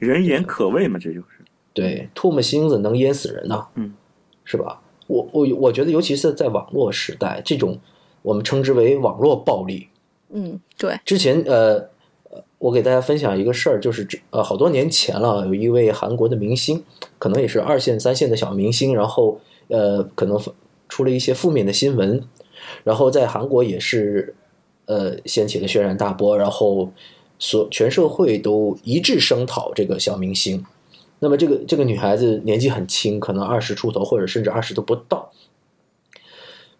[0.00, 1.26] 人言可畏嘛，这就是。
[1.72, 3.94] 对，唾沫星子能淹死人呐、嗯，
[4.44, 4.80] 是吧？
[5.06, 7.78] 我我我觉得，尤其是在网络时代，这种
[8.22, 9.88] 我们称之为网络暴力。
[10.30, 11.74] 嗯，对，之前呃，
[12.30, 16.82] 呃我给大家分享一个事儿，就是这呃好多年前了，有一位韩国的明星，
[17.18, 20.40] 可能也是二线、三线的小明星，然后呃可能
[20.88, 22.22] 出了一些负面的新闻，
[22.82, 24.34] 然后在韩国也是
[24.86, 26.92] 呃掀起了轩然大波，然后
[27.38, 30.64] 所全社会都一致声讨这个小明星。
[31.20, 35.30] 那么这个这个女孩子年纪很轻，可能二十出头，或者甚至二十都不到，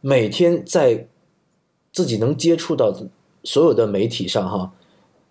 [0.00, 1.06] 每天在
[1.92, 2.94] 自己能接触到
[3.42, 4.72] 所有的媒体上哈，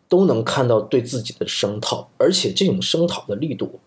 [0.08, 3.80] 都能看到对自己的声讨，而且这种声讨的力度，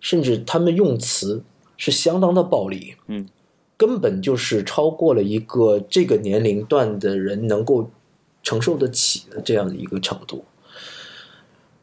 [0.00, 1.42] 甚至他们用词
[1.76, 3.26] 是相当的暴力，嗯，
[3.76, 7.90] 根本就是超过了一个这个年龄段的人能够
[8.42, 10.44] 承受得起的这样的一个程度。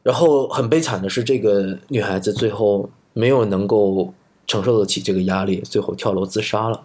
[0.04, 4.14] 然后很悲惨的是，这个女孩子最后没有能够
[4.48, 6.84] 承受得起这个压力，最后跳楼自杀了。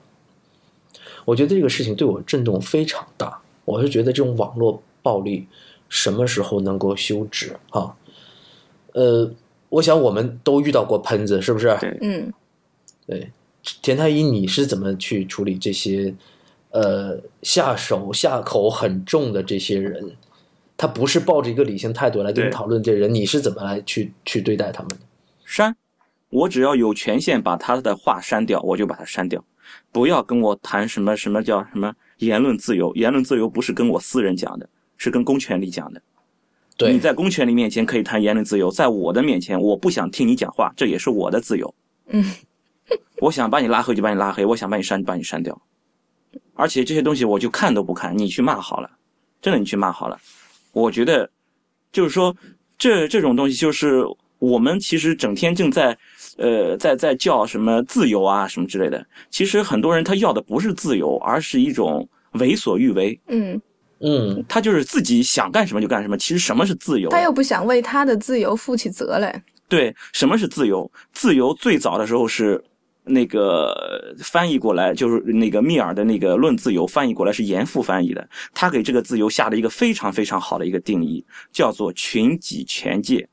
[1.24, 3.40] 我觉得这个事情对我震动非常大。
[3.64, 5.48] 我是觉得这种网络暴力
[5.88, 7.96] 什么时候能够休止啊？
[8.92, 9.30] 呃，
[9.70, 11.68] 我想我们都遇到过喷子，是不是？
[12.00, 12.32] 嗯
[13.06, 13.32] 对，
[13.82, 16.14] 田太医，你是怎么去处理这些
[16.70, 20.16] 呃下手下口很重的这些人？
[20.78, 24.98] 他不是抱着一个理性态度来跟你讨论这人，你是怎么来去去对待他们的？
[25.44, 25.74] 删，
[26.28, 29.42] 我只要有权限把他的话删掉，我就把他删掉，
[29.90, 36.02] 不要跟我谈什么什么叫什么言论自由，言论自由不是跟我私人讲的，是跟公权力讲的。
[36.76, 41.74] 对你在公权力面前可以谈言论自由，在我的面前，我不想听你讲话，这也是我的自由。
[42.08, 42.22] 嗯，
[43.20, 45.60] 我想把你拉黑就把你拉黑，我想把你删就把你删掉。
[46.54, 48.90] 而且这些东西我就看都不看，你去骂好了，
[49.42, 50.18] 真的你去骂好了。
[50.72, 51.28] 我觉得，
[51.92, 52.34] 就是说，
[52.78, 54.04] 这这种东西就是
[54.38, 55.96] 我们其实整天正在，
[56.36, 59.06] 呃，在在叫什么自由啊什么之类的。
[59.30, 63.18] 其实很多人他要的不是自由，而是一种为所欲为。
[63.28, 63.60] 嗯，
[64.00, 66.16] 嗯，他就是自己想干什么就干什么。
[66.16, 67.08] 其实什么是自由？
[67.10, 69.42] 他又不想为他的自由负起责来。
[69.68, 70.90] 对，什么是自由？
[71.12, 72.62] 自由最早的时候是
[73.08, 83.28] 那个翻译过来，就是那个密尔的那个《论自由》翻译过来是严复翻译的，他给这个自由下了一个非常非常好的一个定义，叫做群己权界。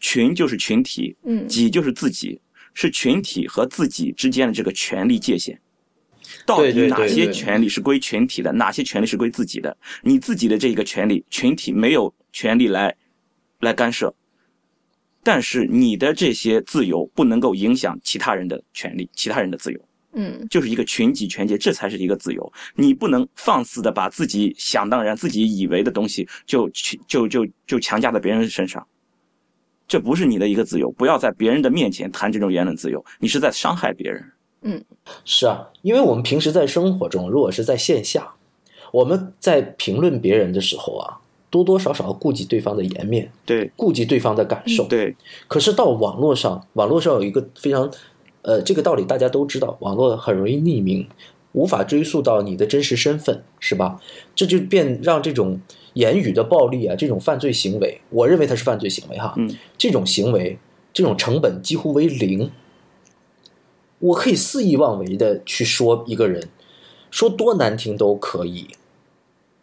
[0.00, 2.38] 群就是群体，嗯己就是自己，
[2.74, 5.58] 是群体和自己之间的这个权利界限。
[6.44, 9.74] 到底哪些权利是归群体的，哪些权利是归自己的？
[10.02, 12.94] 你自己的这个权利，群体没有权利来
[13.60, 14.12] 来干涉。
[15.24, 19.80] 但是你的这些自由不能够影响其他人的权利，其他人的自由，
[20.12, 22.52] 嗯就是一个群己权界，这才是一个自由。
[22.76, 28.86] 你不能放肆的把自己想当然、自己以为的东西就去就就就强加在别人身上，
[29.88, 30.92] 这不是你的一个自由。
[30.92, 34.22] 不要在别人的面前谈这种言论自由，你是在伤害别人。
[34.66, 34.84] 嗯
[35.24, 38.34] 是啊，因为我们平时在生活中，如果是在线下，
[38.92, 41.20] 我们在评论别人的时候啊，
[41.54, 44.82] 多多少少顾及对方的颜面，对顾及对方的感受。
[44.88, 45.14] 对
[45.46, 47.88] 可是到网络上，网络上有一个非常，
[48.42, 51.08] 呃，这个道理大家都知道，网络很容易匿名，
[51.52, 54.00] 无法追溯到你的真实身份，是吧？
[54.34, 55.60] 这就变让这种
[55.92, 60.58] 言语的暴力啊，这种犯罪行为，我认为它是犯罪行为哈，嗯，这种行为，
[60.92, 62.50] 这种成本几乎为零。
[64.00, 66.48] 我可以肆意妄为的去说一个人，
[67.12, 68.66] 说多难听都可以，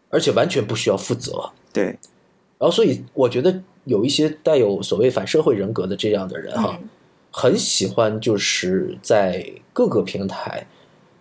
[0.08, 1.52] 而且完全不需要负责。
[1.74, 1.86] 对
[2.58, 6.90] 然后，所以我觉得有一些带有所谓反社会人格的这样的人哈，嗯
[7.34, 10.68] 很喜欢就是在各个平台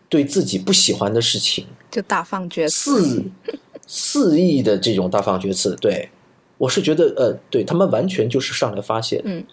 [0.09, 3.01] 对自己不喜欢的事情就大放厥词。
[3.01, 3.25] 肆
[3.87, 5.77] 肆意的这种大放厥词。
[5.81, 6.11] 对
[6.59, 9.23] 我是觉得，呃，对他们完全就是上来发泄。
[9.25, 9.45] 嗯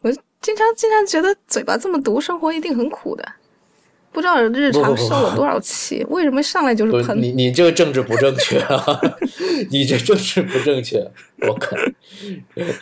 [0.00, 3.24] 我经常经常觉得嘴巴这么毒，生活一定很苦的。
[4.12, 7.20] 不知道日常受了多少气，为什么上来就是喷？
[7.20, 9.00] 你，你这个政治不正确啊！
[9.70, 10.98] 你这政治不正确，
[11.42, 11.76] 我靠，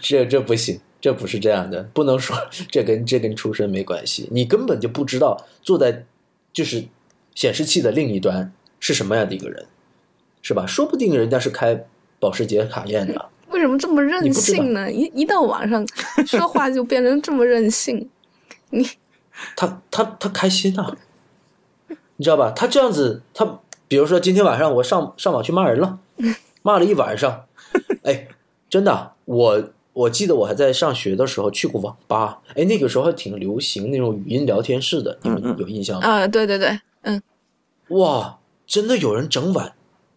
[0.00, 2.36] 这这不行，这不是这样的，不能说
[2.70, 6.04] 这跟这跟出身没关系，你根本就不知道坐在
[6.52, 6.84] 就是
[7.34, 9.66] 显示器的另一端是什么样的一个人，
[10.42, 10.64] 是吧？
[10.66, 11.84] 说不定人家是开
[12.18, 14.90] 保时捷卡宴的，为什么这么任性呢？
[14.90, 15.86] 一一到晚上
[16.26, 18.08] 说话就变成这么任性。
[18.70, 18.88] 你
[19.54, 20.96] 他他他开心啊，
[22.16, 22.50] 你知道吧？
[22.50, 25.98] 他这样子，他比如说今天晚上我上上网去骂人了，
[26.62, 27.44] 骂了一晚上，
[28.02, 28.28] 哎，
[28.68, 29.62] 真的，我
[29.92, 36.06] 我记得我还在上学的时候去过网吧，哎，那个时候还挺流行那种语音聊天室的，你们有印象吗？
[36.06, 37.22] 啊、对对对，嗯，
[37.88, 39.72] 哇，真的有人整晚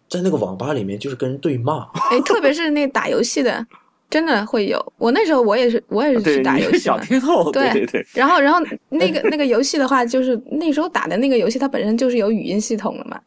[0.08, 3.66] 在那个网吧里面就是跟人对骂，哎，特别是那打游戏的，
[4.10, 4.94] 真的会有。
[4.98, 6.80] 我那时候我也是，我也是，去打游戏嘛。
[6.80, 13.20] 小天后，对对对，然后，然后那个那个游戏的话，就是那时候打的那个游戏，它本身就是有语音系统的嘛。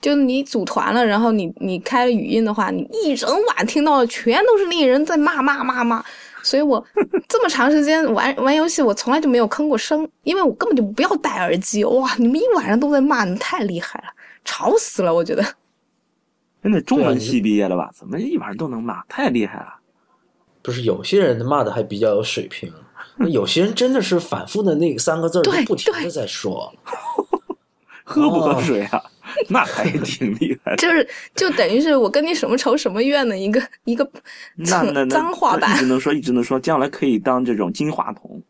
[0.00, 6.02] 就你组团了，然后你你开了语音的话，你一整晚听到的全都是那些人在骂骂骂骂。
[6.42, 6.82] 所以我
[7.28, 11.84] 这么长时间玩玩游戏，我从来就没有吭过声，因为我根本就不要戴耳机。
[11.84, 14.06] 哇，你们一晚上都在骂，你太厉害了，
[14.42, 15.44] 吵死了，我觉得。
[16.62, 17.90] 真的中文系毕业的吧？
[17.94, 19.02] 怎么一晚上都能骂？
[19.04, 19.79] 太厉害了！
[20.62, 22.72] 不是有些人骂的还比较有水平，
[23.18, 26.72] 那有些人真的是反复的那三个字儿不停的在说。
[28.04, 29.00] 喝不喝哦水啊？
[29.48, 30.76] 那还挺厉害的。
[30.78, 34.04] 就是就等于是我跟你什么仇什么怨的一个一个
[34.56, 35.78] 那那那脏话吧一。
[35.78, 38.42] 直能说，一直能说，将来可以当这种金话筒。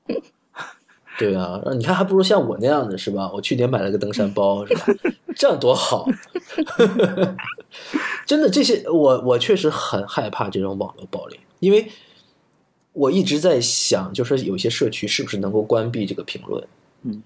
[1.18, 3.30] 对啊，你看还不如像我那样的是吧？
[3.34, 4.86] 我去年买了个登山包是吧？
[5.36, 6.08] 这样多好！
[8.24, 11.86] 真的，这些我我确实很害怕这种网络暴力，因为
[12.92, 16.66] 我一直在想，就是有些社区是不是能够关闭这个评论？
[17.04, 17.22] 嗯，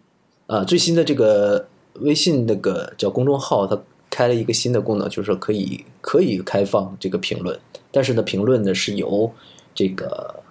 [0.46, 1.66] 啊，最新的这个
[2.00, 3.80] 微信那个叫公众号，它
[4.10, 7.58] 开了一个新的功能，就是说可以可以开放这个评论，
[7.90, 9.32] 但是呢，评论呢是由
[9.74, 10.42] 这个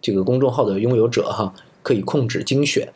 [0.00, 2.92] 这个公众号的拥有者哈可以控制精选。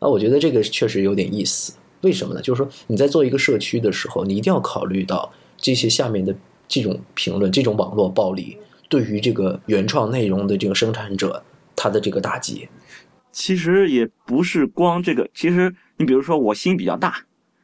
[0.00, 1.72] 啊，我觉得这个确实有点意思。
[2.02, 2.40] 为什么呢？
[2.40, 6.32] 就是说你在做一个社区的时候，你一定要考虑到这些下面的
[6.68, 8.56] 这种评论、这种网络暴力
[8.88, 11.42] 对于这个原创内容的这个生产者
[11.76, 12.68] 他的这个打击。
[13.30, 17.16] 其实也不是光这个，其实你比如说我心比较大，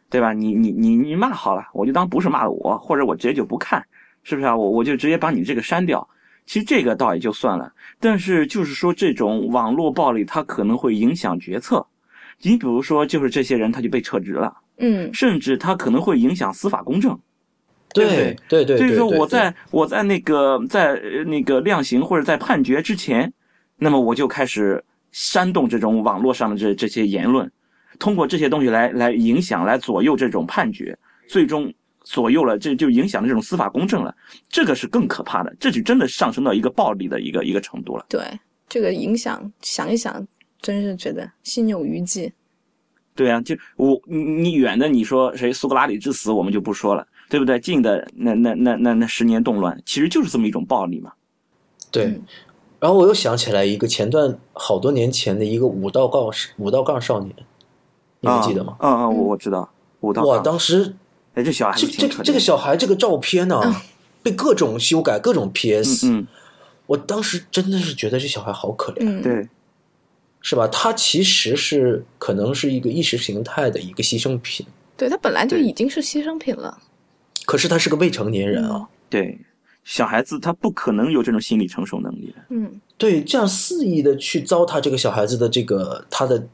[0.08, 0.32] 对吧？
[0.32, 3.84] 你你你你骂好了，我就当不是骂的我，或者我直接就不看，
[4.22, 4.56] 是不是啊？
[4.56, 6.06] 我我就直接把你这个删掉。
[6.46, 11.84] 其实这个倒也就算了，但是就是说这种网络暴力，它可能会影响决策。
[12.42, 17.18] 你比如说，就是这些人他就被撤职了，嗯甚至他可能会影响司法公正。
[17.94, 23.32] 对对对对，所以说，我在我在那个在呃那个量刑或者在判决之前，
[23.76, 27.50] 那么我就开始煽动这种网络上的这这些言论，
[27.98, 31.72] 通过这些东西来来影响、来左右这种判决，最终
[32.02, 34.14] 左右了，这就影响了这种司法公正了。
[34.48, 38.04] 这个是更可怕的，这就真的上升到一个暴力的一个一个程度了。
[38.08, 38.20] 对
[38.68, 40.26] 这个影响，想一想，
[40.60, 42.32] 真是觉得心有余悸。
[43.14, 47.58] 对啊，就我你你远的你说谁苏格拉底之死，我们就不说了，对不对？
[47.58, 51.12] 近的那那那那那十年动乱，其实就是这么一种暴力嘛。
[51.90, 52.22] 对嗯。
[52.78, 57.34] 然后我又想起来一个前段好多年前的一个武道杠武道杠少年，
[58.20, 58.76] 你们记得吗？
[58.78, 59.68] 嗯嗯，我我知道，
[60.00, 60.94] 武道哇，当时
[61.34, 63.60] 哎，这小孩这这这个小孩这个照片呢、
[64.22, 66.26] 被各种修改，各种 PS，、嗯
[66.86, 69.48] 我当时真的是觉得这小孩好可怜，对，
[70.42, 70.68] 是吧？
[70.68, 76.78] 他其实是可能是一个意识形态的一个牺牲品，对他本来就已经是牺牲品了。
[77.44, 78.88] 可是他是个未成年人嗯啊。
[79.08, 79.38] 对，
[79.84, 82.42] 小孩子他不可能有这种心理承受能力的。
[82.50, 86.46] 嗯对，这样肆意的去糟蹋这个小孩子的这个他的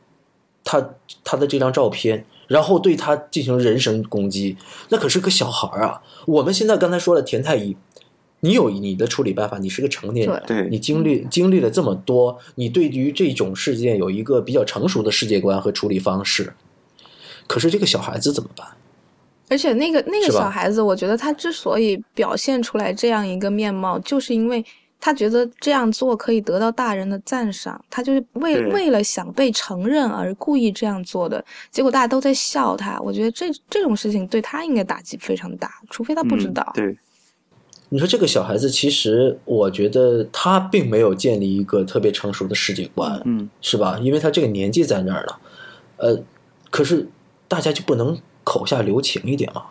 [0.65, 0.91] 他
[1.23, 4.57] 他的这张照片，然后对他进行人身攻击，
[4.89, 6.03] 那可是个小孩啊！
[6.27, 7.77] 我们现在刚才说了，田太医，
[8.41, 16.55] 你有你的处理办法，你是个成年人，对你经历经历了这么多，你对于这种事件有一个比较成熟的世界观和处理方式。
[17.47, 18.67] 可是这个小孩子怎么办？
[19.51, 24.65] 而且那个那个小孩子，我觉得他之所以表现出来这样一个面貌，就是因为
[25.01, 31.45] 他觉得这样做可以得到大人的赞赏，他就是为对为了想被承认而故意这样做的。
[31.71, 36.73] 结果大家都在笑他，我觉得这这种事情对他应该打击非常大，除非他不知嗯道。
[36.75, 36.97] 对，
[37.89, 43.99] 你说这个小孩子，其实我觉得他并没有建立一个特别成熟的世界观，嗯，是吧？
[44.01, 45.41] 因为他这个年纪在那儿了，
[45.97, 46.23] 呃，
[46.71, 47.09] 可是
[47.49, 49.65] 大家就不能口下留情一点嘛？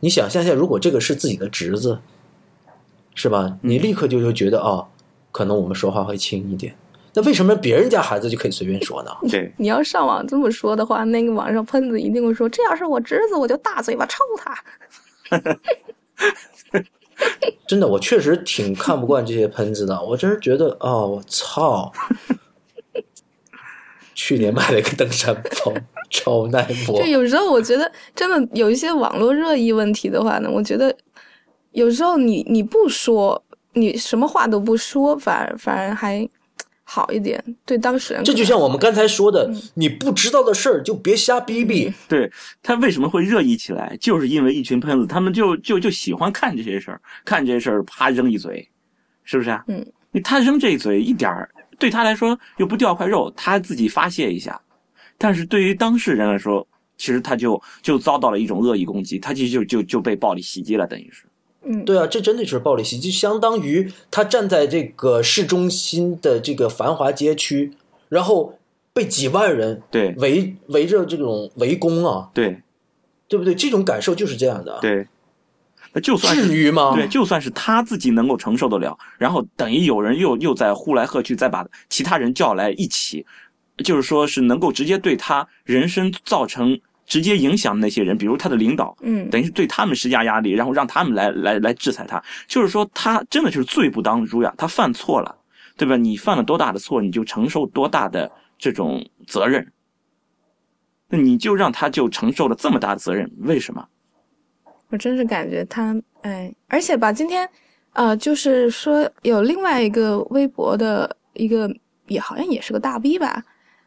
[0.00, 2.00] 你想象一下，如果这个是自己的侄子，
[3.14, 3.58] 是吧？
[3.62, 4.86] 你立刻就会觉得啊、
[5.32, 6.76] 可能我们说话会轻一点。
[7.14, 9.10] 那为什么别人家孩子就可以随便说呢？
[9.30, 14.58] 对， 你要上网这么说的话，那个网上喷子一定会说，这要是我侄子，我就大嘴巴抽他。
[17.66, 20.02] 真的，我确实挺看不惯这些喷子的。
[20.02, 21.92] 我真是觉得啊、我操！
[24.14, 25.72] 去年买了一个登山包，
[26.14, 27.06] 超耐磨就。
[27.06, 30.96] 有时候我觉得，真的有一些网络热议问题的话呢，我觉得
[31.72, 33.42] 有时候你你不说，
[33.72, 36.28] 你什么话都不说，反而反而还
[36.84, 38.22] 好一点，对当事人。
[38.22, 41.92] 这就像我们刚才说的嗯，你不知道的事儿就别瞎逼逼。
[42.08, 42.30] 对
[42.62, 48.68] 他为什么会热议起来，就是因为一群喷子，他们就就就喜欢看这些事儿，看这些事儿，啪扔一嘴，
[49.24, 49.64] 是不是啊？
[49.66, 49.84] 嗯，
[50.22, 54.60] 他扔这一嘴一点儿，对他来说又不掉块肉，他自己发泄一下，
[55.18, 61.24] 但是对于当事人来说，其实他就就遭到了一种恶意攻击，他其实就就就被暴力袭击了，等于是。
[61.66, 67.72] 嗯，对啊，这真的就是暴力袭击，相当于他站在这个市中心的这个繁华街区，
[68.10, 68.58] 然后
[68.92, 72.60] 被几万人对围围着这种围攻啊，对
[73.28, 73.54] 对不对？
[73.54, 75.06] 这种感受就是这样的。，对，
[75.94, 76.94] 那就算是至于吗？
[76.94, 83.24] 对，就算是他自己能够承受得了，然后等于有人又又在呼来喝去，再把其他人叫来一起，
[83.78, 95.36] 就是说是能够直接对他人生造成直接影响的那些人，比如他的领导，嗯，等于是对他们施加压力，然后让他们来来来制裁他，就是说他真的就是罪不当诛呀，他犯错了，
[95.76, 95.96] 对吧？
[95.96, 99.72] 你犯了多大的错，你就承受多大的这种责任，
[101.08, 103.86] 那你就让他就承受了这么大的责任，为什么？
[104.90, 107.48] 我真是感觉他，哎，而且吧，今天，
[107.94, 111.68] 呃，就是说有另外一个微博的一个，
[112.06, 113.42] 也好像也是个大 V 吧，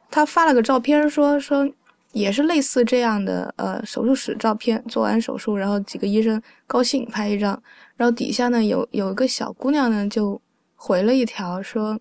[0.10, 1.70] 他发了个照片说说
[2.12, 7.62] 也是类似这样的，呃，手术室照片，做完手术，然后几个医生高兴拍一张，
[7.96, 10.42] 然后底下呢有有一个小姑娘呢就
[10.76, 12.00] 回了一条说，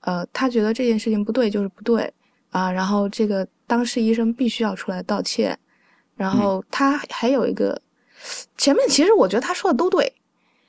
[0.00, 2.12] 呃，她觉得这件事情不对就是不对
[2.50, 5.58] 啊，然后这个当事医生必须要出来道歉，
[6.16, 7.80] 然后他还有一个。
[8.58, 10.12] 前面其实我觉得他说的都对，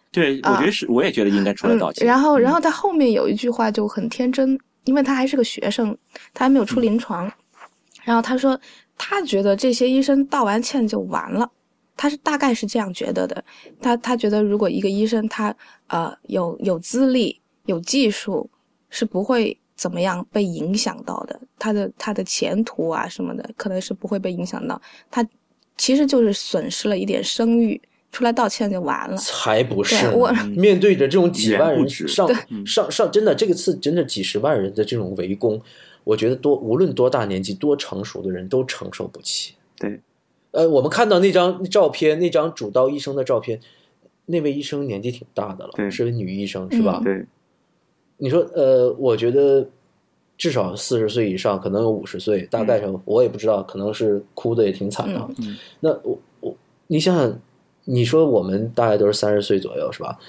[0.09, 2.05] 对，我觉得是，我也觉得应该出来道歉。
[2.05, 2.07] 嗯。
[2.07, 5.97] 然后，然嗯后他后面有一句话就很天真，因为他还是个学生，
[6.33, 7.31] 他还没有出临床。
[8.03, 8.59] 然后他说，
[8.97, 11.49] 他觉得这些医生道完歉就完了，
[11.95, 13.43] 他是大概是这样觉得的。
[13.79, 15.55] 他他觉得如果一个医生他
[15.87, 18.49] 呃有有资历、有技术，
[18.89, 24.81] 是不会怎么样被影响到的，他的他的前途啊什么的，可能是不会被影响到。
[25.11, 25.23] 他
[25.77, 27.79] 其实就是损失了一点声誉，
[28.11, 29.15] 出来道歉就完了。
[29.17, 32.29] 才不是我面对着这种几万人上
[32.65, 35.59] 上上，真的这个次真的几十万人的这种围攻，
[36.03, 39.55] 我觉得多无论多大年纪、多成熟的人都承受不起。
[39.77, 39.99] 对，
[40.51, 43.59] 呃，我们看到那张照片，那张主刀医生的照片，
[44.25, 47.01] 那位医生年纪挺大的了，对是位女医生，是吧？
[47.01, 47.25] 嗯对，
[48.17, 49.67] 你说，呃，我觉得
[50.37, 55.27] 至少四十岁以上，可能有五十岁，大概上、我也不知道，可能是哭的也挺惨啊。
[55.39, 56.55] 嗯那我我
[56.87, 57.39] 你想想，
[57.85, 60.19] 你说我们大概都是三十岁左右是吧？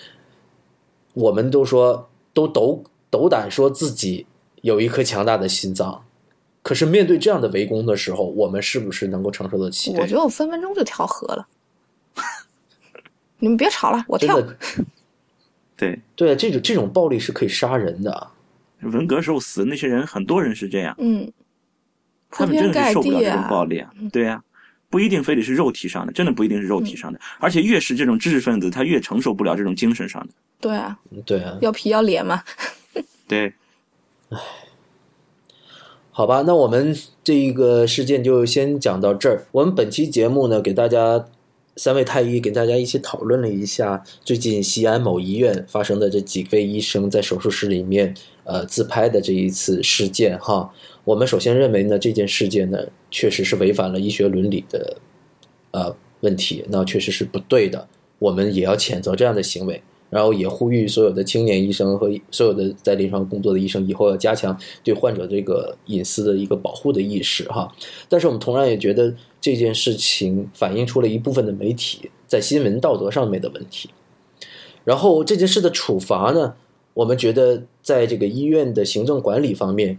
[1.15, 4.27] 我们都说都斗斗胆说自己
[4.63, 6.05] 有一颗强大的心脏，
[6.63, 9.95] 可是面对这样的围攻的时候，我们是不是能够承受得起？
[9.99, 11.47] 我觉得我分分钟就跳河了。
[13.41, 14.41] 你们别吵了，我跳。
[15.77, 18.29] 对，对这种这种暴力是可以杀人的。
[18.81, 21.31] 文革时候死的那些人，很多人是这样，嗯，
[22.31, 23.77] 他们真的是受不了这种暴力。
[23.77, 23.93] 力啊。
[24.13, 24.43] 对呀、
[24.93, 30.33] 不一定非得是肉体上的，真的不一定是肉体上的，而且越是这种知识分子，他越承受不了这种精神上的。
[30.61, 32.43] 对啊，对啊，要皮要脸嘛。
[33.27, 33.55] 对，
[36.11, 39.47] 好吧，那我们这一个事件就先讲到这儿。
[39.51, 41.25] 我们本期节目呢，给大家
[41.77, 48.15] 三位太医跟大家一起讨论了一下最近西安某医院发生的这几位医生在手术室里面
[48.45, 50.73] 呃自拍的这一次事件哈。
[51.05, 52.79] 我们首先认为呢，这件事件呢
[53.11, 54.99] 确实是违反了医学伦理的
[55.71, 59.83] 呃问题，那确实是不对的，我们也要谴责这样的行为。
[60.13, 64.55] 然后也呼吁所有的青年医生和所有的在临床工作的医生，以后要加强
[64.85, 67.75] 对患者这个隐私的一个保护的意识哈。
[68.11, 73.89] 但是我们同样也觉得这件事情反映出了一部分的媒体在新闻道德上面的问题。
[74.85, 76.57] 然后这件事的处罚呢，
[76.93, 79.99] 我们觉得在这个医院的行政管理方面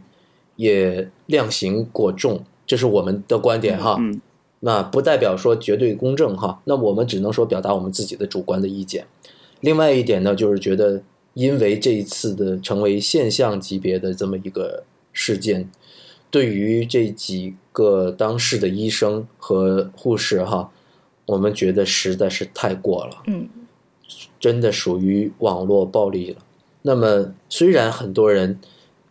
[0.57, 3.97] 也量刑过重，这是我们的观点哈。
[3.99, 4.22] 嗯，
[4.59, 9.07] 那不代表说绝对公正哈，那我们只能说表达我们自己的主观的意见。
[9.64, 11.01] 另外一点呢，就是觉得
[11.36, 14.84] 因为这一次的成为现象级别的这么一个
[15.14, 15.72] 事件，
[16.30, 20.70] 对于这几个当事的医生和护士哈，
[21.26, 23.24] 我们觉得实在是太过了。
[23.28, 23.47] 嗯，
[24.38, 26.39] 真的属于网络暴力了。
[26.82, 28.59] 那么，虽然很多人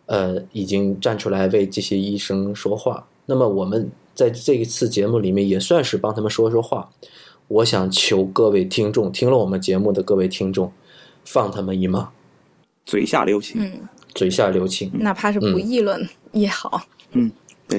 [0.05, 6.91] 呃已经站出来为这些医生说话，那么我们在这一次节目里面也算是帮他们说说话。
[7.53, 10.71] 我想求各位听众，听了我们节目的各位听众，
[11.23, 12.09] 放他们一马，
[12.83, 13.61] 嘴下留情。
[13.61, 14.91] 嗯，嘴下留情。
[14.95, 16.81] 哪怕是不议论也好。
[17.11, 17.31] 嗯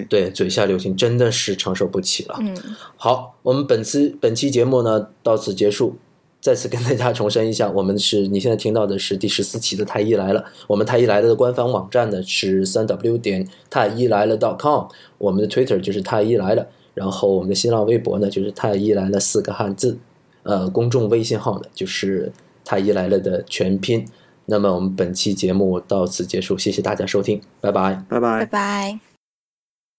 [0.09, 2.37] 对，嘴下留情真的是承受不起了。
[2.41, 2.57] 嗯，
[2.97, 5.97] 好，我们本次本期节目呢到此结束。
[6.41, 10.45] 再次跟大家重申一下，我们是你现在听到的是第十四期的太医来了。
[10.67, 19.99] 我们太医来了的官方网站呢是三 w 点太医来了 .com，我们的 Twitter 就是太医来了，然后我们的新浪微博呢就是太医来了四个汉字，
[20.45, 22.33] 呃，公众微信号呢就是
[22.65, 24.07] 太医来了的全拼。
[24.47, 28.05] 那么我们本期节目到此结束，谢谢大家收听，拜拜。
[28.09, 28.47] 拜拜拜。
[28.47, 29.14] 拜。